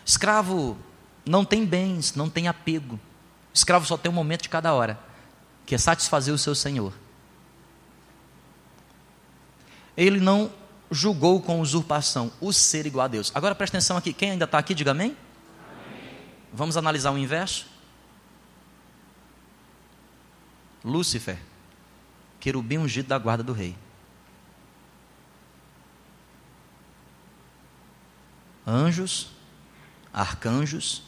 Escravo 0.06 0.78
não 1.26 1.46
tem 1.46 1.66
bens, 1.66 2.14
não 2.14 2.30
tem 2.30 2.50
apego. 2.50 3.00
Escravo 3.54 3.86
só 3.86 3.96
tem 3.96 4.12
um 4.12 4.16
momento 4.16 4.42
de 4.42 4.50
cada 4.50 4.74
hora, 4.74 5.00
que 5.66 5.74
é 5.74 5.78
satisfazer 5.78 6.34
o 6.34 6.38
seu 6.38 6.54
senhor. 6.54 6.92
Ele 9.96 10.20
não 10.20 10.52
julgou 10.92 11.42
com 11.42 11.60
usurpação 11.60 12.32
o 12.40 12.54
ser 12.54 12.86
igual 12.86 13.06
a 13.06 13.08
Deus. 13.08 13.32
Agora 13.36 13.56
presta 13.56 13.78
atenção 13.78 13.98
aqui, 13.98 14.14
quem 14.14 14.32
ainda 14.32 14.46
está 14.46 14.58
aqui, 14.58 14.74
diga 14.74 14.92
amém. 14.92 15.10
amém. 15.10 16.18
Vamos 16.54 16.78
analisar 16.78 17.12
o 17.12 17.18
inverso. 17.18 17.66
Lúcifer, 20.84 21.38
querubim 22.40 22.78
ungido 22.78 23.10
da 23.10 23.18
guarda 23.18 23.44
do 23.44 23.54
rei. 23.54 23.76
anjos, 28.68 29.30
arcanjos, 30.14 31.02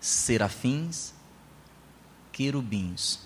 serafins, 0.00 1.12
querubins. 2.30 3.18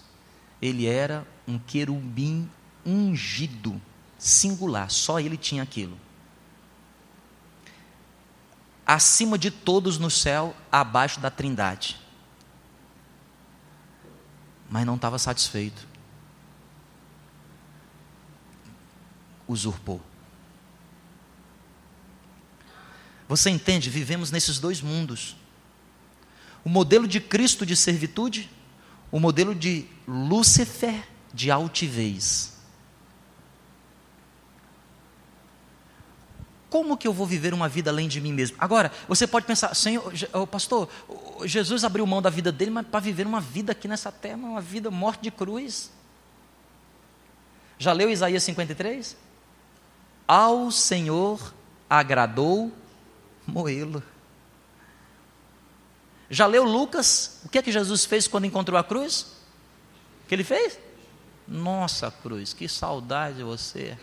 Ele 0.63 0.87
era 0.87 1.27
um 1.47 1.59
querubim 1.59 2.51
ungido, 2.87 3.81
singular, 4.25 4.91
só 4.91 5.21
ele 5.21 5.37
tinha 5.37 5.63
aquilo. 5.63 6.01
Acima 8.87 9.37
de 9.37 9.51
todos 9.51 9.99
no 9.99 10.11
céu, 10.11 10.57
abaixo 10.73 11.21
da 11.21 11.31
trindade. 11.31 12.01
Mas 14.71 14.87
não 14.87 14.95
estava 14.95 15.19
satisfeito. 15.19 15.87
Usurpou. 19.47 20.01
Você 23.29 23.51
entende? 23.51 23.91
Vivemos 23.91 24.31
nesses 24.31 24.59
dois 24.59 24.81
mundos. 24.81 25.37
O 26.65 26.71
modelo 26.71 27.07
de 27.07 27.21
Cristo 27.21 27.67
de 27.67 27.77
servitude, 27.77 28.51
o 29.13 29.21
modelo 29.21 29.55
de 29.55 29.87
Lúcifer 30.09 31.07
de 31.33 31.51
altivez. 31.51 32.54
Como 36.75 36.97
que 36.97 37.07
eu 37.07 37.13
vou 37.13 37.25
viver 37.25 37.55
uma 37.55 37.69
vida 37.69 37.89
além 37.89 38.09
de 38.09 38.21
mim 38.21 38.33
mesmo? 38.33 38.57
Agora, 38.59 38.91
você 39.07 39.29
pode 39.29 39.47
pensar, 39.47 39.73
Senhor, 39.77 40.13
pastor, 40.51 40.89
Jesus 41.45 41.85
abriu 41.85 42.05
mão 42.05 42.21
da 42.21 42.29
vida 42.29 42.51
dele, 42.51 42.73
mas 42.73 42.85
para 42.85 42.99
viver 42.99 43.29
uma 43.29 43.41
vida 43.41 43.71
aqui 43.71 43.87
nessa 43.87 44.11
terra, 44.11 44.39
uma 44.39 44.61
vida 44.61 44.91
morte 44.91 45.23
de 45.23 45.31
cruz. 45.31 45.93
Já 47.79 47.93
leu 47.93 48.11
Isaías 48.11 48.43
53? 48.43 49.17
Ao 50.27 50.69
Senhor 50.73 51.55
agradou 51.89 52.73
moê-lo. 53.47 54.03
Já 56.29 56.45
leu 56.47 56.65
Lucas? 56.65 57.41
O 57.45 57.49
que 57.49 57.59
é 57.59 57.63
que 57.63 57.71
Jesus 57.71 58.05
fez 58.05 58.27
quando 58.27 58.47
encontrou 58.47 58.77
a 58.77 58.83
cruz? 58.83 59.21
O 60.25 60.27
que 60.27 60.35
ele 60.35 60.43
fez? 60.43 60.77
Nossa 61.47 62.11
cruz, 62.11 62.53
que 62.53 62.69
saudade 62.69 63.37
de 63.37 63.45
você. 63.45 63.97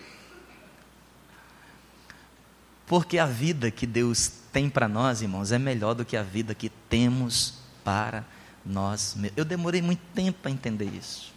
Porque 2.91 3.17
a 3.17 3.25
vida 3.25 3.71
que 3.71 3.86
Deus 3.88 4.30
tem 4.51 4.69
para 4.69 4.89
nós, 4.89 5.21
irmãos, 5.21 5.54
é 5.54 5.58
melhor 5.58 5.93
do 5.93 6.04
que 6.04 6.17
a 6.17 6.23
vida 6.23 6.54
que 6.54 6.67
temos 6.67 7.54
para 7.86 8.25
nós. 8.65 9.15
Eu 9.38 9.45
demorei 9.45 9.82
muito 9.82 10.01
tempo 10.13 10.39
para 10.41 10.51
entender 10.51 10.89
isso. 10.93 11.32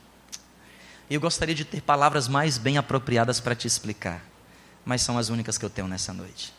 Eu 1.08 1.20
gostaria 1.20 1.54
de 1.54 1.64
ter 1.64 1.80
palavras 1.80 2.26
mais 2.26 2.58
bem 2.58 2.76
apropriadas 2.76 3.38
para 3.38 3.54
te 3.54 3.68
explicar, 3.68 4.20
mas 4.84 5.02
são 5.02 5.16
as 5.16 5.28
únicas 5.28 5.56
que 5.56 5.64
eu 5.64 5.70
tenho 5.70 5.86
nessa 5.86 6.12
noite 6.12 6.52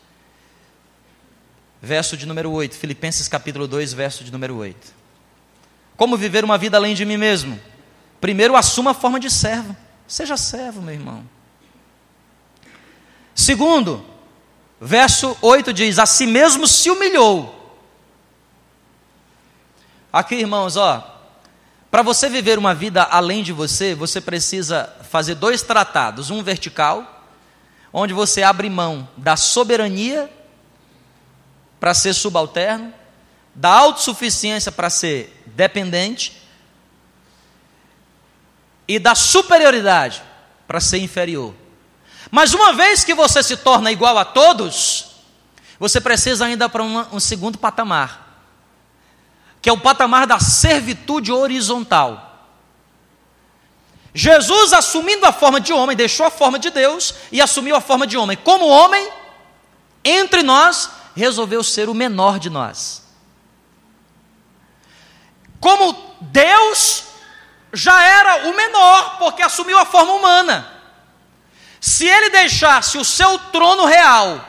verso 1.82 2.16
de 2.16 2.26
número 2.26 2.50
8. 2.50 2.74
Filipenses 2.76 3.28
capítulo 3.28 3.68
2, 3.68 3.92
verso 3.92 4.24
de 4.24 4.32
número 4.32 4.56
8. 4.56 4.94
Como 5.96 6.16
viver 6.16 6.42
uma 6.42 6.58
vida 6.58 6.76
além 6.76 6.94
de 6.94 7.04
mim 7.04 7.16
mesmo? 7.16 7.60
Primeiro, 8.20 8.56
assuma 8.56 8.92
a 8.92 8.94
forma 8.94 9.20
de 9.20 9.30
servo. 9.30 9.76
Seja 10.06 10.36
servo, 10.36 10.80
meu 10.82 10.94
irmão. 10.94 11.22
Segundo, 13.34 14.04
verso 14.80 15.36
8 15.40 15.72
diz: 15.72 15.98
A 15.98 16.06
si 16.06 16.26
mesmo 16.26 16.66
se 16.66 16.90
humilhou. 16.90 17.54
Aqui, 20.12 20.36
irmãos, 20.36 20.76
ó. 20.76 21.12
Para 21.90 22.02
você 22.02 22.28
viver 22.28 22.58
uma 22.58 22.74
vida 22.74 23.02
além 23.02 23.42
de 23.42 23.52
você, 23.52 23.94
você 23.94 24.20
precisa 24.20 24.92
fazer 25.10 25.34
dois 25.34 25.62
tratados: 25.62 26.30
um 26.30 26.42
vertical, 26.42 27.24
onde 27.92 28.12
você 28.12 28.42
abre 28.42 28.68
mão 28.68 29.08
da 29.16 29.36
soberania 29.36 30.30
para 31.78 31.94
ser 31.94 32.14
subalterno, 32.14 32.92
da 33.54 33.70
autossuficiência 33.70 34.70
para 34.70 34.90
ser 34.90 35.42
dependente 35.46 36.42
e 38.88 38.98
da 38.98 39.14
superioridade 39.14 40.22
para 40.66 40.80
ser 40.80 40.98
inferior. 40.98 41.54
Mas 42.36 42.52
uma 42.52 42.74
vez 42.74 43.02
que 43.02 43.14
você 43.14 43.42
se 43.42 43.56
torna 43.56 43.90
igual 43.90 44.18
a 44.18 44.22
todos, 44.22 45.06
você 45.78 45.98
precisa 45.98 46.44
ainda 46.44 46.68
para 46.68 46.82
um 46.82 47.18
segundo 47.18 47.56
patamar, 47.56 48.42
que 49.62 49.70
é 49.70 49.72
o 49.72 49.80
patamar 49.80 50.26
da 50.26 50.38
servitude 50.38 51.32
horizontal. 51.32 52.44
Jesus, 54.12 54.74
assumindo 54.74 55.24
a 55.24 55.32
forma 55.32 55.58
de 55.58 55.72
homem, 55.72 55.96
deixou 55.96 56.26
a 56.26 56.30
forma 56.30 56.58
de 56.58 56.68
Deus 56.68 57.14
e 57.32 57.40
assumiu 57.40 57.74
a 57.74 57.80
forma 57.80 58.06
de 58.06 58.18
homem. 58.18 58.36
Como 58.36 58.68
homem, 58.68 59.10
entre 60.04 60.42
nós, 60.42 60.90
resolveu 61.14 61.64
ser 61.64 61.88
o 61.88 61.94
menor 61.94 62.38
de 62.38 62.50
nós. 62.50 63.02
Como 65.58 66.18
Deus 66.20 67.04
já 67.72 67.98
era 68.04 68.50
o 68.50 68.54
menor, 68.54 69.16
porque 69.20 69.40
assumiu 69.40 69.78
a 69.78 69.86
forma 69.86 70.12
humana. 70.12 70.75
Se 71.86 72.04
ele 72.04 72.30
deixasse 72.30 72.98
o 72.98 73.04
seu 73.04 73.38
trono 73.38 73.84
real, 73.84 74.44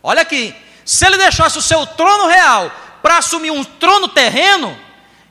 olha 0.00 0.22
aqui, 0.22 0.54
se 0.84 1.04
ele 1.04 1.16
deixasse 1.16 1.58
o 1.58 1.62
seu 1.62 1.84
trono 1.84 2.28
real 2.28 2.70
para 3.02 3.18
assumir 3.18 3.50
um 3.50 3.64
trono 3.64 4.06
terreno, 4.06 4.78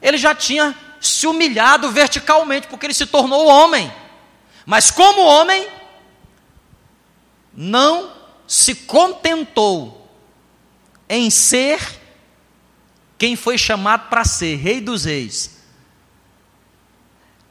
ele 0.02 0.18
já 0.18 0.36
tinha 0.36 0.78
se 1.00 1.26
humilhado 1.26 1.90
verticalmente, 1.92 2.68
porque 2.68 2.88
ele 2.88 2.94
se 2.94 3.06
tornou 3.06 3.48
homem. 3.48 3.90
Mas 4.66 4.92
como 4.92 5.22
homem, 5.22 5.66
não 7.54 8.12
se 8.46 8.76
contentou 8.76 10.12
em 11.08 11.30
ser 11.30 11.80
quem 13.18 13.38
foi 13.38 13.58
chamado 13.58 14.10
para 14.10 14.26
ser 14.26 14.58
rei 14.58 14.82
dos 14.82 15.06
reis, 15.06 15.58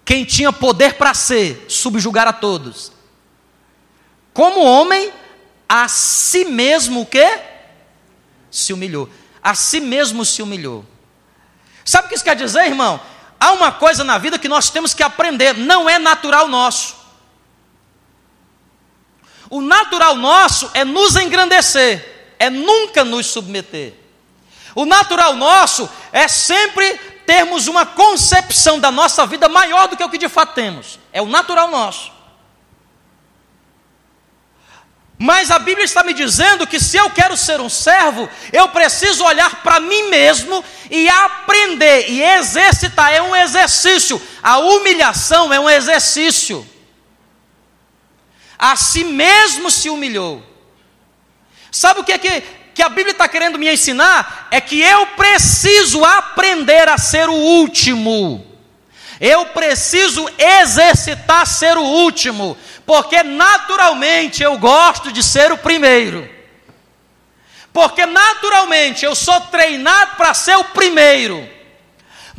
quem 0.04 0.26
tinha 0.26 0.52
poder 0.52 0.98
para 0.98 1.14
ser, 1.14 1.64
subjugar 1.70 2.28
a 2.28 2.34
todos. 2.34 2.99
Como 4.32 4.64
homem, 4.64 5.12
a 5.68 5.88
si 5.88 6.44
mesmo 6.44 7.02
o 7.02 7.06
quê? 7.06 7.40
Se 8.50 8.72
humilhou. 8.72 9.08
A 9.42 9.54
si 9.54 9.80
mesmo 9.80 10.24
se 10.24 10.42
humilhou. 10.42 10.84
Sabe 11.84 12.06
o 12.06 12.08
que 12.08 12.14
isso 12.14 12.24
quer 12.24 12.36
dizer, 12.36 12.66
irmão? 12.66 13.00
Há 13.38 13.52
uma 13.52 13.72
coisa 13.72 14.04
na 14.04 14.18
vida 14.18 14.38
que 14.38 14.48
nós 14.48 14.68
temos 14.68 14.92
que 14.92 15.02
aprender, 15.02 15.54
não 15.54 15.88
é 15.88 15.98
natural 15.98 16.46
nosso. 16.46 16.94
O 19.48 19.60
natural 19.60 20.14
nosso 20.14 20.70
é 20.74 20.84
nos 20.84 21.16
engrandecer, 21.16 22.34
é 22.38 22.48
nunca 22.50 23.02
nos 23.02 23.26
submeter. 23.26 23.94
O 24.74 24.84
natural 24.84 25.34
nosso 25.34 25.88
é 26.12 26.28
sempre 26.28 26.98
termos 27.26 27.66
uma 27.66 27.84
concepção 27.84 28.78
da 28.78 28.90
nossa 28.90 29.26
vida 29.26 29.48
maior 29.48 29.88
do 29.88 29.96
que 29.96 30.04
o 30.04 30.10
que 30.10 30.18
de 30.18 30.28
fato 30.28 30.54
temos. 30.54 30.98
É 31.12 31.20
o 31.20 31.26
natural 31.26 31.68
nosso. 31.68 32.12
Mas 35.22 35.50
a 35.50 35.58
Bíblia 35.58 35.84
está 35.84 36.02
me 36.02 36.14
dizendo 36.14 36.66
que 36.66 36.80
se 36.80 36.96
eu 36.96 37.10
quero 37.10 37.36
ser 37.36 37.60
um 37.60 37.68
servo, 37.68 38.26
eu 38.50 38.66
preciso 38.70 39.22
olhar 39.22 39.62
para 39.62 39.78
mim 39.78 40.08
mesmo 40.08 40.64
e 40.90 41.10
aprender 41.10 42.08
e 42.08 42.22
exercitar. 42.22 43.12
É 43.12 43.20
um 43.20 43.36
exercício. 43.36 44.20
A 44.42 44.56
humilhação 44.56 45.52
é 45.52 45.60
um 45.60 45.68
exercício. 45.68 46.66
A 48.58 48.76
si 48.76 49.04
mesmo 49.04 49.70
se 49.70 49.90
humilhou. 49.90 50.42
Sabe 51.70 52.00
o 52.00 52.04
que 52.04 52.12
é 52.12 52.18
que 52.18 52.42
que 52.72 52.82
a 52.82 52.88
Bíblia 52.88 53.10
está 53.10 53.28
querendo 53.28 53.58
me 53.58 53.70
ensinar 53.70 54.48
é 54.50 54.58
que 54.58 54.80
eu 54.80 55.06
preciso 55.08 56.02
aprender 56.02 56.88
a 56.88 56.96
ser 56.96 57.28
o 57.28 57.34
último. 57.34 58.49
Eu 59.20 59.46
preciso 59.46 60.26
exercitar 60.38 61.46
ser 61.46 61.76
o 61.76 61.82
último, 61.82 62.56
porque 62.86 63.22
naturalmente 63.22 64.42
eu 64.42 64.56
gosto 64.56 65.12
de 65.12 65.22
ser 65.22 65.52
o 65.52 65.58
primeiro. 65.58 66.26
Porque 67.70 68.06
naturalmente 68.06 69.04
eu 69.04 69.14
sou 69.14 69.38
treinado 69.42 70.16
para 70.16 70.32
ser 70.32 70.56
o 70.56 70.64
primeiro. 70.64 71.46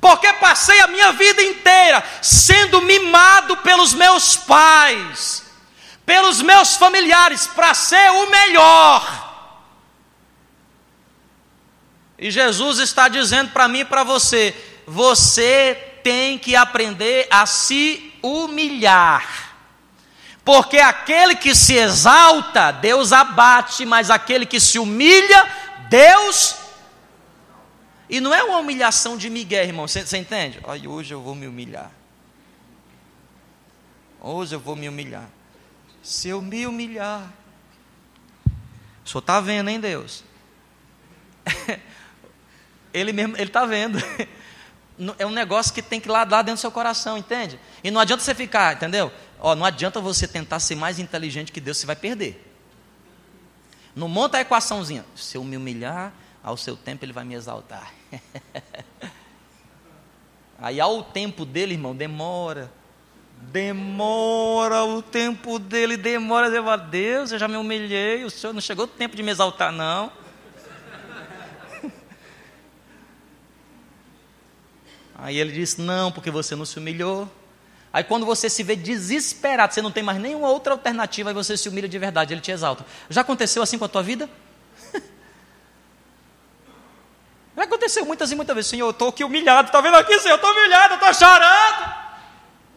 Porque 0.02 0.34
passei 0.34 0.80
a 0.82 0.88
minha 0.88 1.12
vida 1.12 1.44
inteira 1.44 2.04
sendo 2.20 2.82
mimado 2.82 3.58
pelos 3.58 3.94
meus 3.94 4.36
pais, 4.36 5.44
pelos 6.04 6.42
meus 6.42 6.76
familiares, 6.76 7.46
para 7.46 7.76
ser 7.76 8.10
o 8.10 8.30
melhor. 8.32 9.30
E 12.18 12.32
Jesus 12.32 12.80
está 12.80 13.08
dizendo 13.08 13.52
para 13.52 13.68
mim 13.68 13.82
e 13.82 13.86
para 13.86 14.04
você: 14.04 14.56
você 14.88 15.91
tem 16.04 16.38
que 16.38 16.56
aprender 16.56 17.28
a 17.30 17.46
se 17.46 18.14
humilhar. 18.22 19.52
Porque 20.44 20.78
aquele 20.78 21.36
que 21.36 21.54
se 21.54 21.76
exalta, 21.76 22.72
Deus 22.72 23.12
abate, 23.12 23.86
mas 23.86 24.10
aquele 24.10 24.46
que 24.46 24.60
se 24.60 24.80
humilha, 24.80 25.48
Deus. 25.90 26.56
E 28.10 28.20
não 28.20 28.34
é 28.34 28.44
uma 28.44 28.58
humilhação 28.58 29.16
de 29.16 29.30
Miguel, 29.30 29.64
irmão, 29.64 29.88
você, 29.88 30.18
entende? 30.18 30.60
Ai, 30.68 30.88
hoje 30.88 31.14
eu 31.14 31.22
vou 31.22 31.36
me 31.36 31.48
humilhar. 31.48 31.92
Hoje 34.20 34.56
eu 34.56 34.60
vou 34.60 34.76
me 34.76 34.90
humilhar. 34.90 35.30
Se 36.04 36.30
eu 36.30 36.42
me 36.42 36.66
humilhar, 36.66 37.32
o 39.06 39.10
senhor 39.10 39.20
está 39.20 39.40
vendo, 39.40 39.70
hein, 39.70 39.80
Deus? 39.80 40.24
Ele 42.94 43.14
mesmo, 43.14 43.36
ele 43.38 43.46
está 43.46 43.66
vendo. 43.66 43.98
É 45.18 45.26
um 45.26 45.32
negócio 45.32 45.74
que 45.74 45.82
tem 45.82 46.00
que 46.00 46.08
lá, 46.08 46.24
dentro 46.24 46.54
do 46.54 46.58
seu 46.58 46.72
coração, 46.72 47.18
entende? 47.18 47.60
E 47.84 47.90
não 47.90 48.00
adianta 48.00 48.24
você 48.24 48.36
ficar, 48.36 48.76
entendeu? 48.76 49.12
Ó, 49.40 49.56
não 49.56 49.66
adianta 49.66 50.00
você 50.00 50.28
tentar 50.28 50.60
ser 50.60 50.76
mais 50.76 51.00
inteligente 51.00 51.52
que 51.52 51.60
Deus, 51.60 51.78
você 51.78 51.86
vai 51.86 51.96
perder. 51.96 52.48
Não 53.96 54.08
monta 54.08 54.38
a 54.38 54.42
equaçãozinha. 54.42 55.06
Se 55.16 55.38
eu 55.38 55.44
me 55.44 55.58
humilhar, 55.58 56.14
ao 56.44 56.56
seu 56.56 56.78
tempo 56.78 57.04
ele 57.04 57.14
vai 57.14 57.24
me 57.24 57.34
exaltar. 57.34 57.92
Aí 60.60 60.80
ao 60.80 61.04
tempo 61.04 61.44
dele, 61.46 61.74
irmão, 61.74 61.96
demora. 61.96 62.72
Demora 63.42 64.84
o 64.84 65.02
tempo 65.02 65.58
dele, 65.58 65.98
demora. 65.98 66.78
Deus, 66.78 67.32
eu 67.32 67.40
já 67.40 67.48
me 67.48 67.58
humilhei, 67.58 68.24
o 68.24 68.30
senhor 68.30 68.54
não 68.54 68.62
chegou 68.62 68.86
o 68.86 68.88
tempo 68.88 69.16
de 69.16 69.24
me 69.24 69.32
exaltar, 69.32 69.72
não. 69.72 70.12
Aí 75.22 75.38
ele 75.38 75.52
disse: 75.52 75.80
Não, 75.80 76.12
porque 76.12 76.32
você 76.32 76.56
não 76.56 76.66
se 76.66 76.78
humilhou. 76.80 77.30
Aí 77.94 78.04
quando 78.04 78.26
você 78.26 78.50
se 78.50 78.64
vê 78.64 78.76
desesperado, 78.76 79.74
você 79.74 79.82
não 79.82 79.92
tem 79.92 80.02
mais 80.02 80.20
nenhuma 80.20 80.50
outra 80.50 80.74
alternativa, 80.74 81.30
aí 81.30 81.34
você 81.34 81.56
se 81.56 81.70
humilha 81.70 81.88
de 81.88 82.00
verdade, 82.00 82.34
ele 82.34 82.42
te 82.42 82.52
exalta. 82.52 82.86
Já 83.10 83.22
aconteceu 83.22 83.62
assim 83.62 83.78
com 83.78 83.86
a 83.86 83.90
tua 83.90 84.02
vida? 84.02 84.30
Já 87.56 87.64
aconteceu 87.64 88.06
muitas 88.06 88.32
e 88.32 88.36
muitas 88.36 88.56
vezes, 88.56 88.72
Senhor, 88.72 88.88
eu 88.88 88.92
estou 88.92 89.10
aqui 89.10 89.24
humilhado, 89.24 89.68
está 89.68 89.80
vendo 89.82 89.98
aqui, 89.98 90.18
Senhor, 90.20 90.34
eu 90.34 90.38
estou 90.38 90.52
humilhado, 90.52 90.94
eu 90.94 91.00
estou 91.00 91.14
chorando. 91.14 92.02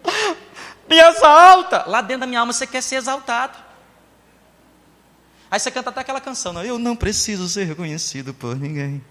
Me 0.91 0.99
exalta. 0.99 1.85
Lá 1.87 2.03
dentro 2.03 2.21
da 2.23 2.27
minha 2.27 2.41
alma 2.41 2.53
você 2.53 2.67
quer 2.67 2.83
ser 2.83 2.97
exaltado. 2.97 3.57
Aí 5.51 5.61
você 5.61 5.71
canta 5.71 5.91
até 5.91 6.01
aquela 6.01 6.21
canção, 6.21 6.53
não? 6.53 6.65
eu 6.65 6.79
não 6.79 6.97
preciso 6.97 7.49
ser 7.49 7.65
reconhecido 7.65 8.35
por 8.35 8.57
ninguém. 8.57 9.03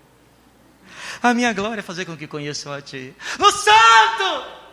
A 1.22 1.34
minha 1.34 1.54
glória 1.54 1.80
é 1.80 1.84
fazer 1.84 2.06
com 2.06 2.18
que 2.18 2.28
conheçam 2.28 2.72
a 2.72 2.82
Ti. 2.82 3.16
No 3.40 3.52
Santo! 3.52 4.64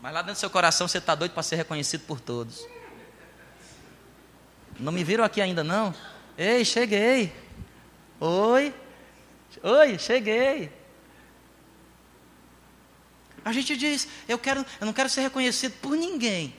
Mas 0.00 0.12
lá 0.12 0.20
dentro 0.20 0.34
do 0.34 0.38
seu 0.38 0.50
coração 0.50 0.86
você 0.86 0.98
está 0.98 1.14
doido 1.14 1.32
para 1.32 1.42
ser 1.42 1.56
reconhecido 1.56 2.02
por 2.02 2.20
todos. 2.20 2.66
Não 4.78 4.92
me 4.92 5.02
viram 5.04 5.24
aqui 5.24 5.40
ainda 5.40 5.64
não? 5.64 5.94
Ei, 6.36 6.64
cheguei. 6.64 7.32
Oi. 8.20 8.74
Oi, 9.62 9.98
cheguei. 9.98 10.70
A 13.44 13.52
gente 13.52 13.76
diz, 13.76 14.08
eu 14.26 14.38
quero, 14.38 14.64
eu 14.80 14.86
não 14.86 14.92
quero 14.92 15.08
ser 15.08 15.20
reconhecido 15.20 15.72
por 15.80 15.96
ninguém. 15.96 16.54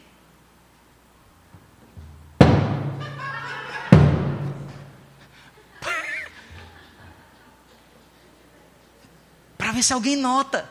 Se 9.85 9.93
alguém 9.93 10.15
nota. 10.15 10.67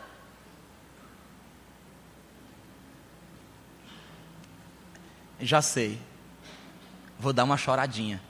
Já 5.38 5.62
sei. 5.62 6.00
Vou 7.18 7.33
dar 7.33 7.44
uma 7.44 7.57
choradinha. 7.57 8.20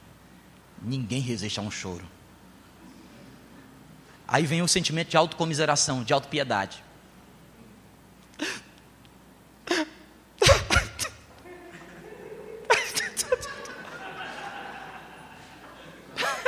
Ninguém 0.81 1.21
resiste 1.21 1.59
a 1.59 1.63
um 1.63 1.71
choro. 1.71 2.05
Aí 4.27 4.45
vem 4.45 4.61
o 4.61 4.67
sentimento 4.67 5.09
de 5.09 5.17
autocomiseração, 5.17 6.03
de 6.03 6.13
autopiedade. 6.13 6.83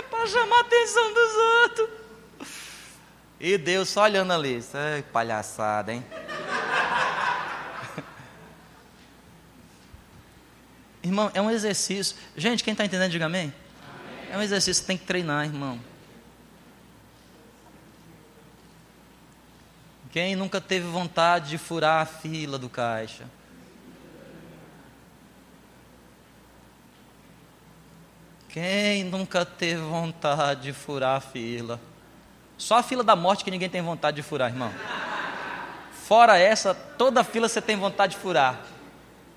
para 0.10 0.28
chamar 0.28 0.58
a 0.58 0.62
atenção 0.62 1.14
dos 1.14 1.34
outros. 1.64 1.90
E 3.48 3.58
Deus 3.58 3.88
só 3.88 4.04
olhando 4.04 4.34
ali. 4.34 4.58
Isso 4.58 4.76
é 4.76 5.02
palhaçada, 5.02 5.94
hein? 5.94 6.04
irmão, 11.02 11.32
é 11.34 11.42
um 11.42 11.50
exercício. 11.50 12.18
Gente, 12.36 12.62
quem 12.62 12.74
está 12.74 12.84
entendendo, 12.84 13.10
diga 13.10 13.28
amém. 13.28 13.54
amém. 14.20 14.34
É 14.34 14.38
um 14.38 14.42
exercício 14.42 14.84
tem 14.84 14.98
que 14.98 15.06
treinar, 15.06 15.46
irmão. 15.46 15.80
Quem 20.12 20.36
nunca 20.36 20.60
teve 20.60 20.86
vontade 20.86 21.52
de 21.52 21.58
furar 21.58 22.02
a 22.02 22.06
fila 22.06 22.60
do 22.60 22.68
caixa? 22.68 23.24
Quem 28.50 29.06
nunca 29.06 29.46
teve 29.46 29.80
vontade 29.80 30.64
de 30.64 30.74
furar 30.74 31.16
a 31.16 31.22
fila? 31.22 31.80
Só 32.58 32.78
a 32.78 32.84
fila 32.84 33.04
da 33.04 33.16
morte 33.16 33.44
que 33.44 33.52
ninguém 33.52 33.70
tem 33.70 33.82
vontade 33.82 34.16
de 34.16 34.24
furar, 34.24 34.50
irmão. 34.50 34.74
Fora 35.92 36.38
essa, 36.38 36.74
toda 36.74 37.24
fila 37.24 37.48
você 37.48 37.62
tem 37.62 37.76
vontade 37.76 38.16
de 38.16 38.20
furar. 38.20 38.60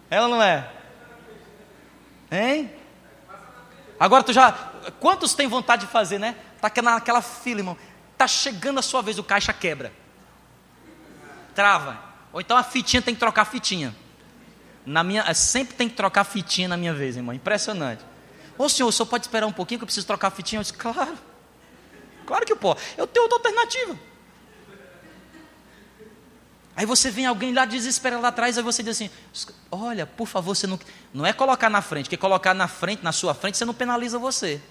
Ela 0.09 0.28
não 0.28 0.42
é? 0.42 0.68
Hein? 2.30 2.70
Agora 3.98 4.22
tu 4.22 4.33
já. 4.33 4.52
Quantos 4.98 5.35
tem 5.35 5.46
vontade 5.46 5.87
de 5.87 5.92
fazer, 5.92 6.18
né? 6.18 6.37
Tá 6.61 6.70
naquela 6.83 7.20
fila, 7.20 7.61
irmão. 7.61 7.76
Tá 8.16 8.26
chegando 8.26 8.78
a 8.78 8.83
sua 8.83 9.02
vez, 9.02 9.18
o 9.18 9.24
caixa 9.24 9.52
quebra. 9.52 9.92
Trava. 11.54 11.98
Ou 12.33 12.40
então 12.40 12.56
a 12.56 12.62
fitinha 12.62 13.02
tem 13.02 13.14
que 13.14 13.20
trocar 13.20 13.42
a 13.42 13.44
fitinha. 13.44 13.94
Na 14.87 15.04
minha, 15.04 15.33
sempre 15.35 15.74
tem 15.74 15.88
que 15.88 15.94
trocar 15.94 16.24
fitinha 16.24 16.68
na 16.68 16.76
minha 16.76 16.94
vez, 16.94 17.16
irmão. 17.16 17.35
Impressionante. 17.35 18.02
Ô 18.56 18.68
senhor, 18.68 18.88
o 18.88 18.92
senhor 18.92 19.06
pode 19.06 19.24
esperar 19.24 19.46
um 19.46 19.52
pouquinho 19.52 19.78
que 19.78 19.85
eu 19.85 19.87
preciso 19.87 20.06
trocar 20.06 20.30
fitinha? 20.30 20.61
Eu 20.61 20.62
disse, 20.62 20.74
claro. 20.74 21.18
Claro 22.30 22.46
que 22.46 22.52
eu 22.52 22.56
posso. 22.56 22.80
Eu 22.96 23.08
tenho 23.08 23.24
outra 23.24 23.38
alternativa. 23.38 23.98
Aí 26.76 26.86
você 26.86 27.10
vem 27.10 27.26
alguém 27.26 27.52
lá 27.52 27.64
desespera 27.64 28.20
lá 28.20 28.28
atrás, 28.28 28.56
aí 28.56 28.62
você 28.62 28.84
diz 28.84 28.96
assim: 28.96 29.10
Olha, 29.68 30.06
por 30.06 30.28
favor, 30.28 30.54
você 30.54 30.64
não. 30.64 30.78
Não 31.12 31.26
é 31.26 31.32
colocar 31.32 31.68
na 31.68 31.82
frente, 31.82 32.04
porque 32.04 32.16
colocar 32.16 32.54
na 32.54 32.68
frente, 32.68 33.02
na 33.02 33.10
sua 33.10 33.34
frente, 33.34 33.58
você 33.58 33.64
não 33.64 33.74
penaliza 33.74 34.16
você. 34.16 34.62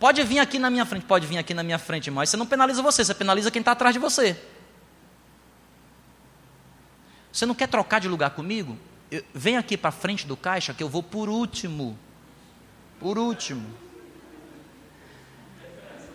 Pode 0.00 0.20
vir 0.24 0.40
aqui 0.40 0.58
na 0.58 0.68
minha 0.68 0.84
frente, 0.84 1.06
pode 1.06 1.28
vir 1.28 1.38
aqui 1.38 1.54
na 1.54 1.62
minha 1.62 1.78
frente, 1.78 2.10
mas 2.10 2.28
você 2.28 2.36
não 2.36 2.44
penaliza 2.44 2.82
você, 2.82 3.04
você 3.04 3.14
penaliza 3.14 3.48
quem 3.48 3.60
está 3.60 3.70
atrás 3.70 3.94
de 3.94 4.00
você. 4.00 4.36
Você 7.32 7.46
não 7.46 7.54
quer 7.54 7.68
trocar 7.68 8.00
de 8.00 8.08
lugar 8.08 8.30
comigo? 8.30 8.76
Eu, 9.12 9.22
vem 9.32 9.56
aqui 9.56 9.76
para 9.76 9.92
frente 9.92 10.26
do 10.26 10.36
caixa 10.36 10.74
que 10.74 10.82
eu 10.82 10.88
vou 10.88 11.04
por 11.04 11.28
último. 11.28 11.96
Por 12.98 13.16
último. 13.16 13.85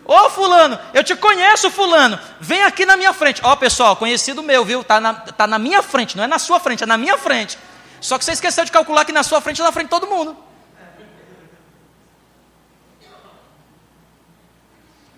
Ô 0.04 0.30
fulano, 0.30 0.78
eu 0.92 1.04
te 1.04 1.14
conheço, 1.14 1.70
fulano. 1.70 2.18
Vem 2.40 2.62
aqui 2.64 2.84
na 2.84 2.96
minha 2.96 3.12
frente. 3.12 3.40
Ó, 3.44 3.54
pessoal, 3.54 3.94
conhecido 3.96 4.42
meu, 4.42 4.64
viu? 4.64 4.82
Tá 4.82 5.00
na, 5.00 5.14
tá 5.14 5.46
na 5.46 5.58
minha 5.58 5.82
frente, 5.82 6.16
não 6.16 6.24
é 6.24 6.26
na 6.26 6.38
sua 6.38 6.58
frente, 6.58 6.82
é 6.82 6.86
na 6.86 6.98
minha 6.98 7.16
frente. 7.16 7.56
Só 8.00 8.18
que 8.18 8.24
você 8.24 8.32
esqueceu 8.32 8.64
de 8.64 8.72
calcular 8.72 9.04
que 9.04 9.12
na 9.12 9.22
sua 9.22 9.40
frente 9.40 9.60
é 9.60 9.64
na 9.64 9.70
frente 9.70 9.86
de 9.86 9.90
todo 9.90 10.08
mundo. 10.08 10.36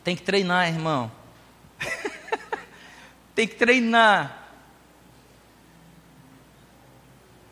Tem 0.05 0.15
que 0.15 0.23
treinar, 0.23 0.69
irmão. 0.69 1.11
Tem 3.35 3.49
que 3.49 3.55
treinar. 3.55 4.45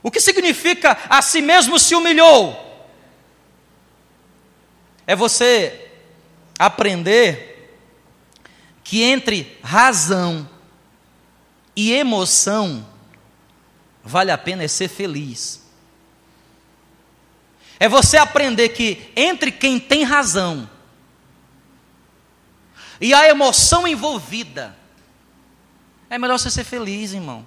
O 0.03 0.11
que 0.11 0.21
significa 0.21 0.99
a 1.09 1.23
si 1.23 1.40
mesmo 1.40 1.79
se 1.79 1.95
humilhou? 1.95 2.87
É 5.07 5.16
você 5.16 5.91
aprender 6.66 7.75
que 8.85 9.03
entre 9.03 9.59
razão 9.62 10.48
e 11.75 11.92
emoção 11.92 12.87
vale 14.05 14.31
a 14.31 14.38
pena 14.38 14.62
é 14.62 14.68
ser 14.68 14.88
feliz. 14.88 15.61
É 17.81 17.88
você 17.88 18.16
aprender 18.16 18.68
que 18.68 19.11
entre 19.16 19.51
quem 19.51 19.81
tem 19.81 20.05
razão 20.05 20.70
e 23.01 23.12
a 23.12 23.29
emoção 23.29 23.88
envolvida, 23.88 24.77
é 26.09 26.16
melhor 26.16 26.38
você 26.38 26.48
ser 26.48 26.62
feliz, 26.62 27.12
irmão. 27.12 27.44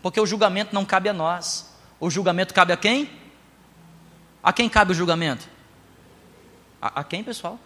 Porque 0.00 0.18
o 0.18 0.26
julgamento 0.26 0.74
não 0.74 0.86
cabe 0.86 1.10
a 1.10 1.12
nós. 1.12 1.70
O 2.00 2.08
julgamento 2.08 2.54
cabe 2.54 2.72
a 2.72 2.76
quem? 2.78 3.10
A 4.42 4.54
quem 4.54 4.70
cabe 4.70 4.92
o 4.92 4.94
julgamento? 4.94 5.53
A, 6.84 7.00
a 7.00 7.04
quem, 7.04 7.24
pessoal? 7.24 7.58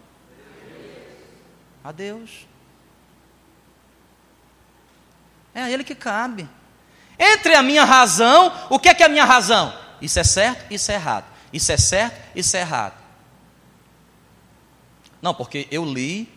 A 1.83 1.90
Deus. 1.90 2.46
É 5.52 5.62
a 5.62 5.68
Ele 5.68 5.83
que 5.83 5.96
cabe. 5.96 6.48
Entre 7.18 7.52
a 7.57 7.61
minha 7.61 7.85
razão, 7.85 8.52
o 8.70 8.78
que 8.78 8.88
é 8.88 8.94
que 8.94 9.02
é 9.02 9.07
a 9.07 9.09
minha 9.09 9.24
razão? 9.24 9.76
Isso 10.00 10.20
é 10.20 10.22
certo, 10.22 10.72
isso 10.72 10.92
é 10.92 10.94
errado. 10.94 11.24
Isso 11.52 11.72
é 11.72 11.76
certo, 11.76 12.16
isso 12.33 12.57
é 12.57 12.61
errado. 12.61 12.94
Não, 15.20 15.35
porque 15.35 15.66
eu 15.68 15.85
li, 15.85 16.33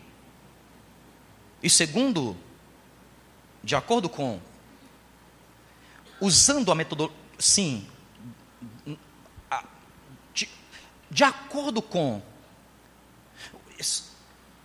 e 1.62 1.70
segundo, 1.70 2.36
de 3.64 3.76
acordo 3.76 4.10
com, 4.10 4.42
usando 6.20 6.72
a 6.72 6.74
metodologia, 6.74 7.16
sim, 7.38 7.88
de, 10.34 10.50
de 11.12 11.24
acordo 11.24 11.80
com 11.80 12.24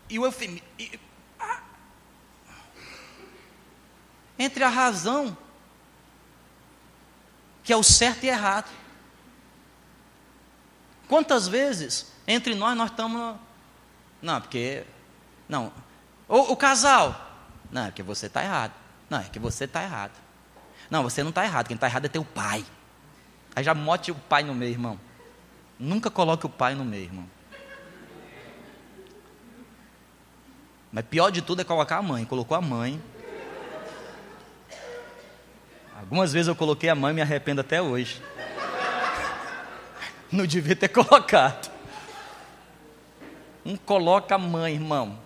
e 0.08 0.18
o 0.18 0.24
eufemismo. 0.24 0.66
entre 4.38 4.62
a 4.62 4.68
razão, 4.68 5.36
que 7.64 7.72
é 7.72 7.76
o 7.76 7.82
certo 7.82 8.24
e 8.24 8.28
errado. 8.28 8.70
Quantas 11.08 11.48
vezes 11.48 12.12
entre 12.26 12.54
nós 12.54 12.76
nós 12.76 12.90
estamos. 12.90 13.36
Não, 14.20 14.40
porque. 14.40 14.84
Não. 15.48 15.72
O, 16.28 16.52
o 16.52 16.56
casal. 16.56 17.22
Não, 17.70 17.86
é 17.86 17.90
que 17.90 18.02
você 18.02 18.26
está 18.26 18.42
errado. 18.42 18.72
Não, 19.08 19.20
é 19.20 19.24
que 19.24 19.38
você 19.38 19.64
está 19.64 19.82
errado. 19.82 20.12
Não, 20.90 21.02
você 21.02 21.22
não 21.22 21.30
está 21.30 21.44
errado. 21.44 21.66
Quem 21.66 21.74
está 21.74 21.86
errado 21.86 22.06
é 22.06 22.08
teu 22.08 22.24
pai. 22.24 22.64
Aí 23.54 23.64
já 23.64 23.74
mote 23.74 24.10
o 24.10 24.14
pai 24.14 24.42
no 24.42 24.54
meio, 24.54 24.72
irmão. 24.72 25.00
Nunca 25.78 26.10
coloque 26.10 26.46
o 26.46 26.48
pai 26.48 26.74
no 26.74 26.84
meio, 26.84 27.04
irmão. 27.04 27.35
Mas 30.92 31.04
pior 31.04 31.30
de 31.30 31.42
tudo 31.42 31.60
é 31.60 31.64
colocar 31.64 31.98
a 31.98 32.02
mãe. 32.02 32.24
Colocou 32.24 32.56
a 32.56 32.60
mãe. 32.60 33.02
Algumas 35.98 36.32
vezes 36.32 36.48
eu 36.48 36.54
coloquei 36.54 36.88
a 36.88 36.94
mãe 36.94 37.12
e 37.12 37.14
me 37.14 37.22
arrependo 37.22 37.60
até 37.60 37.82
hoje. 37.82 38.22
Não 40.30 40.46
devia 40.46 40.76
ter 40.76 40.88
colocado. 40.94 41.70
Não 43.64 43.76
coloca 43.76 44.34
a 44.34 44.38
mãe, 44.38 44.74
irmão. 44.74 45.18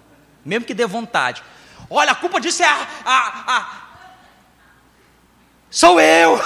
Mesmo 0.45 0.65
que 0.65 0.73
dê 0.73 0.87
vontade. 0.87 1.43
Olha, 1.89 2.13
a 2.13 2.15
culpa 2.15 2.41
disso 2.41 2.63
é 2.63 2.67
a. 2.67 2.87
a, 3.05 3.57
a... 3.57 3.83
Sou 5.71 6.01
eu! 6.01 6.41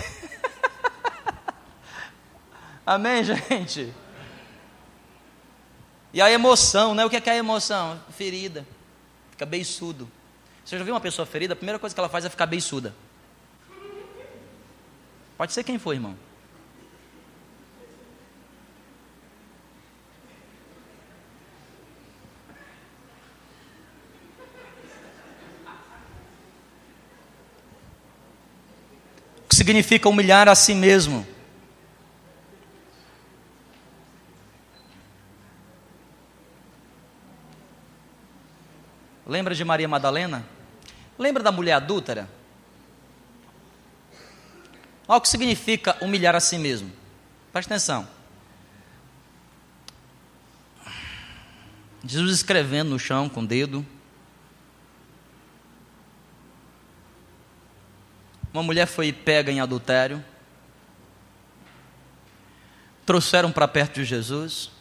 Amém, 2.87 3.25
gente? 3.25 3.93
E 6.19 6.21
a 6.21 6.29
emoção, 6.29 6.97
né? 6.97 7.05
O 7.05 7.09
que 7.09 7.15
é, 7.15 7.21
que 7.21 7.31
é 7.31 7.35
a 7.35 7.37
emoção? 7.37 8.03
Ferida. 8.11 8.67
Fica 9.31 9.47
beiçudo. 9.47 10.11
Você 10.65 10.77
já 10.77 10.83
viu 10.83 10.93
uma 10.93 11.01
pessoa 11.01 11.25
ferida? 11.25 11.53
A 11.53 11.57
primeira 11.57 11.79
coisa 11.79 11.95
que 11.95 12.01
ela 12.01 12.09
faz 12.09 12.25
é 12.25 12.29
ficar 12.29 12.47
beiçuda. 12.47 12.93
Pode 15.37 15.53
ser 15.53 15.63
quem 15.63 15.79
for, 15.79 15.93
irmão. 15.93 16.17
O 29.45 29.49
que 29.49 29.55
significa 29.55 30.09
humilhar 30.09 30.49
a 30.49 30.57
si 30.57 30.75
mesmo? 30.75 31.25
Lembra 39.29 39.55
de 39.55 39.63
Maria 39.63 39.87
Madalena? 39.87 40.45
Lembra 41.19 41.43
da 41.43 41.53
mulher 41.53 41.75
adúltera? 41.75 42.31
Olha 45.07 45.19
o 45.19 45.21
que 45.21 45.29
significa 45.29 45.99
humilhar 46.01 46.35
a 46.35 46.41
si 46.41 46.57
mesmo. 46.57 46.91
Presta 47.53 47.75
atenção. 47.75 48.09
Jesus 52.05 52.33
escrevendo 52.33 52.89
no 52.89 52.99
chão 52.99 53.29
com 53.29 53.43
o 53.43 53.47
dedo. 53.47 53.85
Uma 58.53 58.63
mulher 58.63 58.87
foi 58.87 59.13
pega 59.13 59.53
em 59.53 59.61
adultério. 59.61 60.25
Trouxeram 63.05 63.53
para 63.53 63.69
perto 63.69 63.97
de 63.97 64.05
Jesus. 64.05 64.78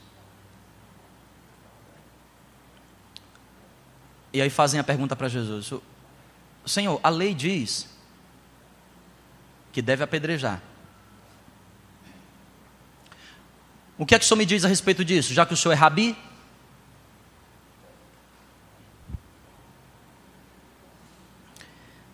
E 4.38 4.42
aí 4.42 4.52
fazem 4.52 4.80
a 4.80 4.84
pergunta 4.84 5.16
para 5.16 5.28
Jesus: 5.28 5.74
Senhor, 6.64 7.00
a 7.02 7.10
lei 7.10 7.34
diz 7.34 7.90
que 9.74 9.82
deve 9.82 10.04
apedrejar. 10.04 10.62
O 13.98 14.06
que 14.06 14.14
é 14.14 14.20
que 14.20 14.26
o 14.26 14.28
senhor 14.28 14.38
me 14.38 14.46
diz 14.46 14.64
a 14.64 14.68
respeito 14.68 15.04
disso? 15.04 15.34
Já 15.34 15.44
que 15.44 15.56
o 15.56 15.58
senhor 15.58 15.74
é 15.74 15.76
rabi? 15.76 16.16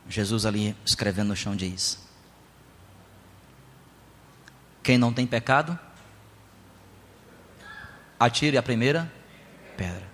Jesus 0.07 0.45
ali 0.45 0.73
escrevendo 0.85 1.27
no 1.27 1.35
chão 1.35 1.57
diz: 1.57 1.99
Quem 4.81 4.97
não 4.97 5.11
tem 5.11 5.27
pecado, 5.27 5.77
atire 8.17 8.57
a 8.57 8.63
primeira 8.63 9.11
pedra 9.75 10.12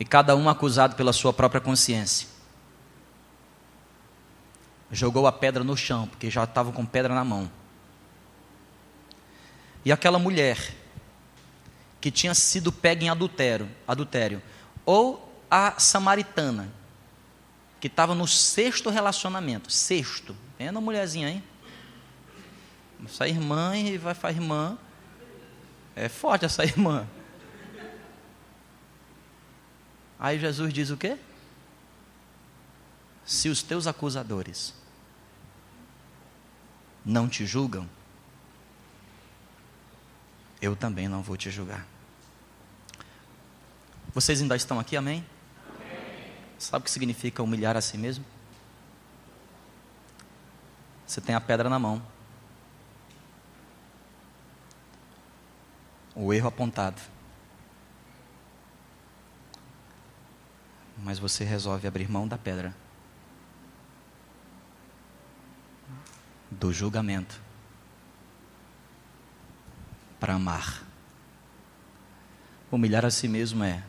e 0.00 0.04
cada 0.04 0.34
um 0.34 0.48
acusado 0.48 0.96
pela 0.96 1.12
sua 1.12 1.30
própria 1.30 1.60
consciência. 1.60 2.26
Jogou 4.90 5.26
a 5.26 5.32
pedra 5.32 5.62
no 5.62 5.76
chão, 5.76 6.08
porque 6.08 6.30
já 6.30 6.44
estavam 6.44 6.72
com 6.72 6.86
pedra 6.86 7.14
na 7.14 7.22
mão. 7.22 7.52
E 9.84 9.92
aquela 9.92 10.18
mulher 10.18 10.74
que 12.00 12.10
tinha 12.10 12.34
sido 12.34 12.72
pega 12.72 13.04
em 13.04 13.10
adultério, 13.10 13.68
adultério, 13.86 14.42
ou 14.86 15.30
a 15.50 15.78
samaritana, 15.78 16.72
que 17.78 17.86
estava 17.86 18.14
no 18.14 18.26
sexto 18.26 18.88
relacionamento. 18.88 19.70
Sexto. 19.70 20.34
Vendo 20.58 20.78
a 20.78 20.80
mulherzinha, 20.80 21.28
hein? 21.28 21.44
Essa 23.04 23.28
irmã 23.28 23.76
e 23.76 23.98
vai 23.98 24.16
a 24.22 24.30
irmã. 24.30 24.78
É 25.94 26.08
forte 26.08 26.46
essa 26.46 26.64
irmã. 26.64 27.06
Aí 30.20 30.38
Jesus 30.38 30.70
diz 30.70 30.90
o 30.90 30.98
quê? 30.98 31.16
Se 33.24 33.48
os 33.48 33.62
teus 33.62 33.86
acusadores 33.86 34.74
não 37.02 37.26
te 37.26 37.46
julgam, 37.46 37.88
eu 40.60 40.76
também 40.76 41.08
não 41.08 41.22
vou 41.22 41.38
te 41.38 41.50
julgar. 41.50 41.86
Vocês 44.12 44.42
ainda 44.42 44.56
estão 44.56 44.78
aqui, 44.78 44.94
amém? 44.94 45.24
amém? 45.74 46.32
Sabe 46.58 46.82
o 46.82 46.84
que 46.84 46.90
significa 46.90 47.42
humilhar 47.42 47.74
a 47.74 47.80
si 47.80 47.96
mesmo? 47.96 48.24
Você 51.06 51.22
tem 51.22 51.34
a 51.34 51.40
pedra 51.40 51.70
na 51.70 51.78
mão. 51.78 52.02
O 56.14 56.34
erro 56.34 56.48
apontado. 56.48 57.00
Mas 61.02 61.18
você 61.18 61.44
resolve 61.44 61.86
abrir 61.86 62.08
mão 62.08 62.28
da 62.28 62.36
pedra. 62.36 62.74
Do 66.50 66.72
julgamento. 66.72 67.40
Para 70.18 70.34
amar. 70.34 70.82
Humilhar 72.70 73.04
a 73.04 73.10
si 73.10 73.26
mesmo 73.26 73.64
é 73.64 73.82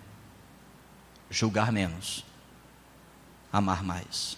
julgar 1.32 1.72
menos, 1.72 2.26
amar 3.52 3.84
mais. 3.84 4.38